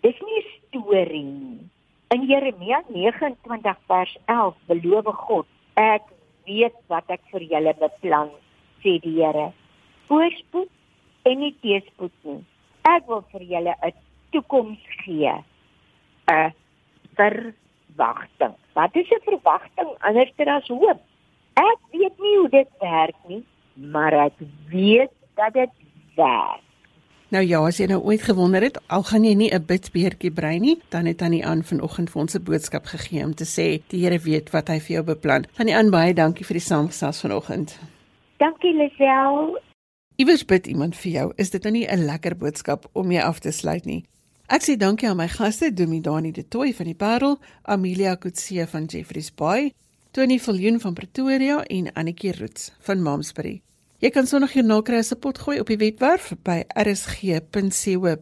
Dis 0.06 0.22
nie 0.22 0.38
'n 0.38 0.46
storie 0.54 1.24
nie. 1.24 1.66
In 2.14 2.30
Jeremia 2.30 2.82
29 2.94 3.76
vers 3.88 4.16
11 4.26 4.54
beloof 4.70 5.14
God: 5.26 5.46
"Ek 5.74 6.06
weet 6.46 6.78
wat 6.86 7.10
ek 7.10 7.22
vir 7.32 7.42
julle 7.42 7.74
beplan," 7.74 8.30
sê 8.82 9.00
die 9.02 9.18
Here. 9.18 9.52
Voorspoed 10.06 10.70
en 11.24 11.38
nie 11.38 11.56
teëspoed 11.60 12.18
nie 12.22 12.44
ek 12.84 13.06
wil 13.06 13.24
vir 13.32 13.42
julle 13.42 13.74
'n 13.82 13.92
toekoms 14.30 14.80
gee. 15.04 15.34
'n 16.26 16.52
verwagting. 17.14 18.54
Wat 18.72 18.96
is 18.96 19.10
'n 19.10 19.22
verwagting 19.24 19.90
anders 19.98 20.32
as 20.36 20.68
hoop? 20.68 21.00
Ek 21.54 21.78
weet 21.90 22.18
nie 22.18 22.36
hoe 22.38 22.48
dit 22.48 22.68
werk 22.80 23.16
nie, 23.28 23.44
maar 23.74 24.12
ek 24.12 24.32
weet 24.68 25.10
dat 25.34 25.52
dit 25.52 25.70
werk. 26.16 26.60
Nou 27.28 27.42
ja, 27.42 27.58
as 27.66 27.78
jy 27.78 27.86
nou 27.86 28.02
ooit 28.02 28.22
gewonder 28.22 28.62
het, 28.62 28.78
al 28.86 29.02
gaan 29.02 29.24
jy 29.24 29.34
nie 29.34 29.50
'n 29.50 29.66
bidbeertjie 29.66 30.30
brei 30.30 30.58
nie, 30.58 30.82
dan 30.88 31.06
het 31.06 31.18
Tannie 31.18 31.46
Aan 31.46 31.62
vanoggend 31.62 32.10
vir 32.10 32.20
ons 32.20 32.34
'n 32.34 32.44
boodskap 32.44 32.84
gegee 32.84 33.24
om 33.24 33.34
te 33.34 33.44
sê 33.44 33.82
die 33.88 34.00
Here 34.04 34.18
weet 34.18 34.50
wat 34.50 34.68
hy 34.68 34.78
vir 34.78 34.94
jou 34.96 35.04
beplan. 35.04 35.46
Tannie 35.56 35.76
Aan, 35.76 35.90
baie 35.90 36.14
dankie 36.14 36.44
vir 36.44 36.54
die 36.54 36.68
saamgesels 36.68 37.20
vanoggend. 37.20 37.78
Dankie 38.38 38.74
Lisel. 38.74 39.58
Iewers 40.16 40.44
bid 40.46 40.68
iemand 40.70 40.94
vir 40.94 41.10
jou. 41.10 41.32
Is 41.42 41.50
dit 41.50 41.62
nou 41.66 41.72
nie 41.72 41.86
'n 41.90 42.04
lekker 42.06 42.36
boodskap 42.36 42.86
om 42.92 43.06
mee 43.06 43.22
af 43.22 43.38
te 43.40 43.50
sluit 43.50 43.84
nie? 43.84 44.04
Ek 44.46 44.62
sê 44.62 44.76
dankie 44.76 45.08
aan 45.08 45.16
my 45.16 45.28
gaste, 45.28 45.72
Domidani 45.74 46.30
de 46.32 46.48
Tooi 46.48 46.74
van 46.74 46.86
die 46.86 46.94
Parel, 46.94 47.38
Amelia 47.62 48.14
Kutse 48.14 48.66
van 48.66 48.84
Jeffreys 48.84 49.34
Bay, 49.34 49.72
Tony 50.12 50.38
Viljoen 50.38 50.80
van 50.80 50.94
Pretoria 50.94 51.64
en 51.64 51.92
Annetjie 51.92 52.32
Roots 52.38 52.70
van 52.80 53.02
Mamsbury. 53.02 53.62
Jy 53.98 54.10
kan 54.10 54.26
sonder 54.26 54.50
joernaal 54.52 54.82
kry 54.82 54.96
as 54.96 55.12
'n 55.12 55.18
pot 55.18 55.38
gooi 55.38 55.60
op 55.60 55.66
die 55.66 55.76
webwerf 55.76 56.32
by 56.44 56.64
rsg.co.za 56.76 58.20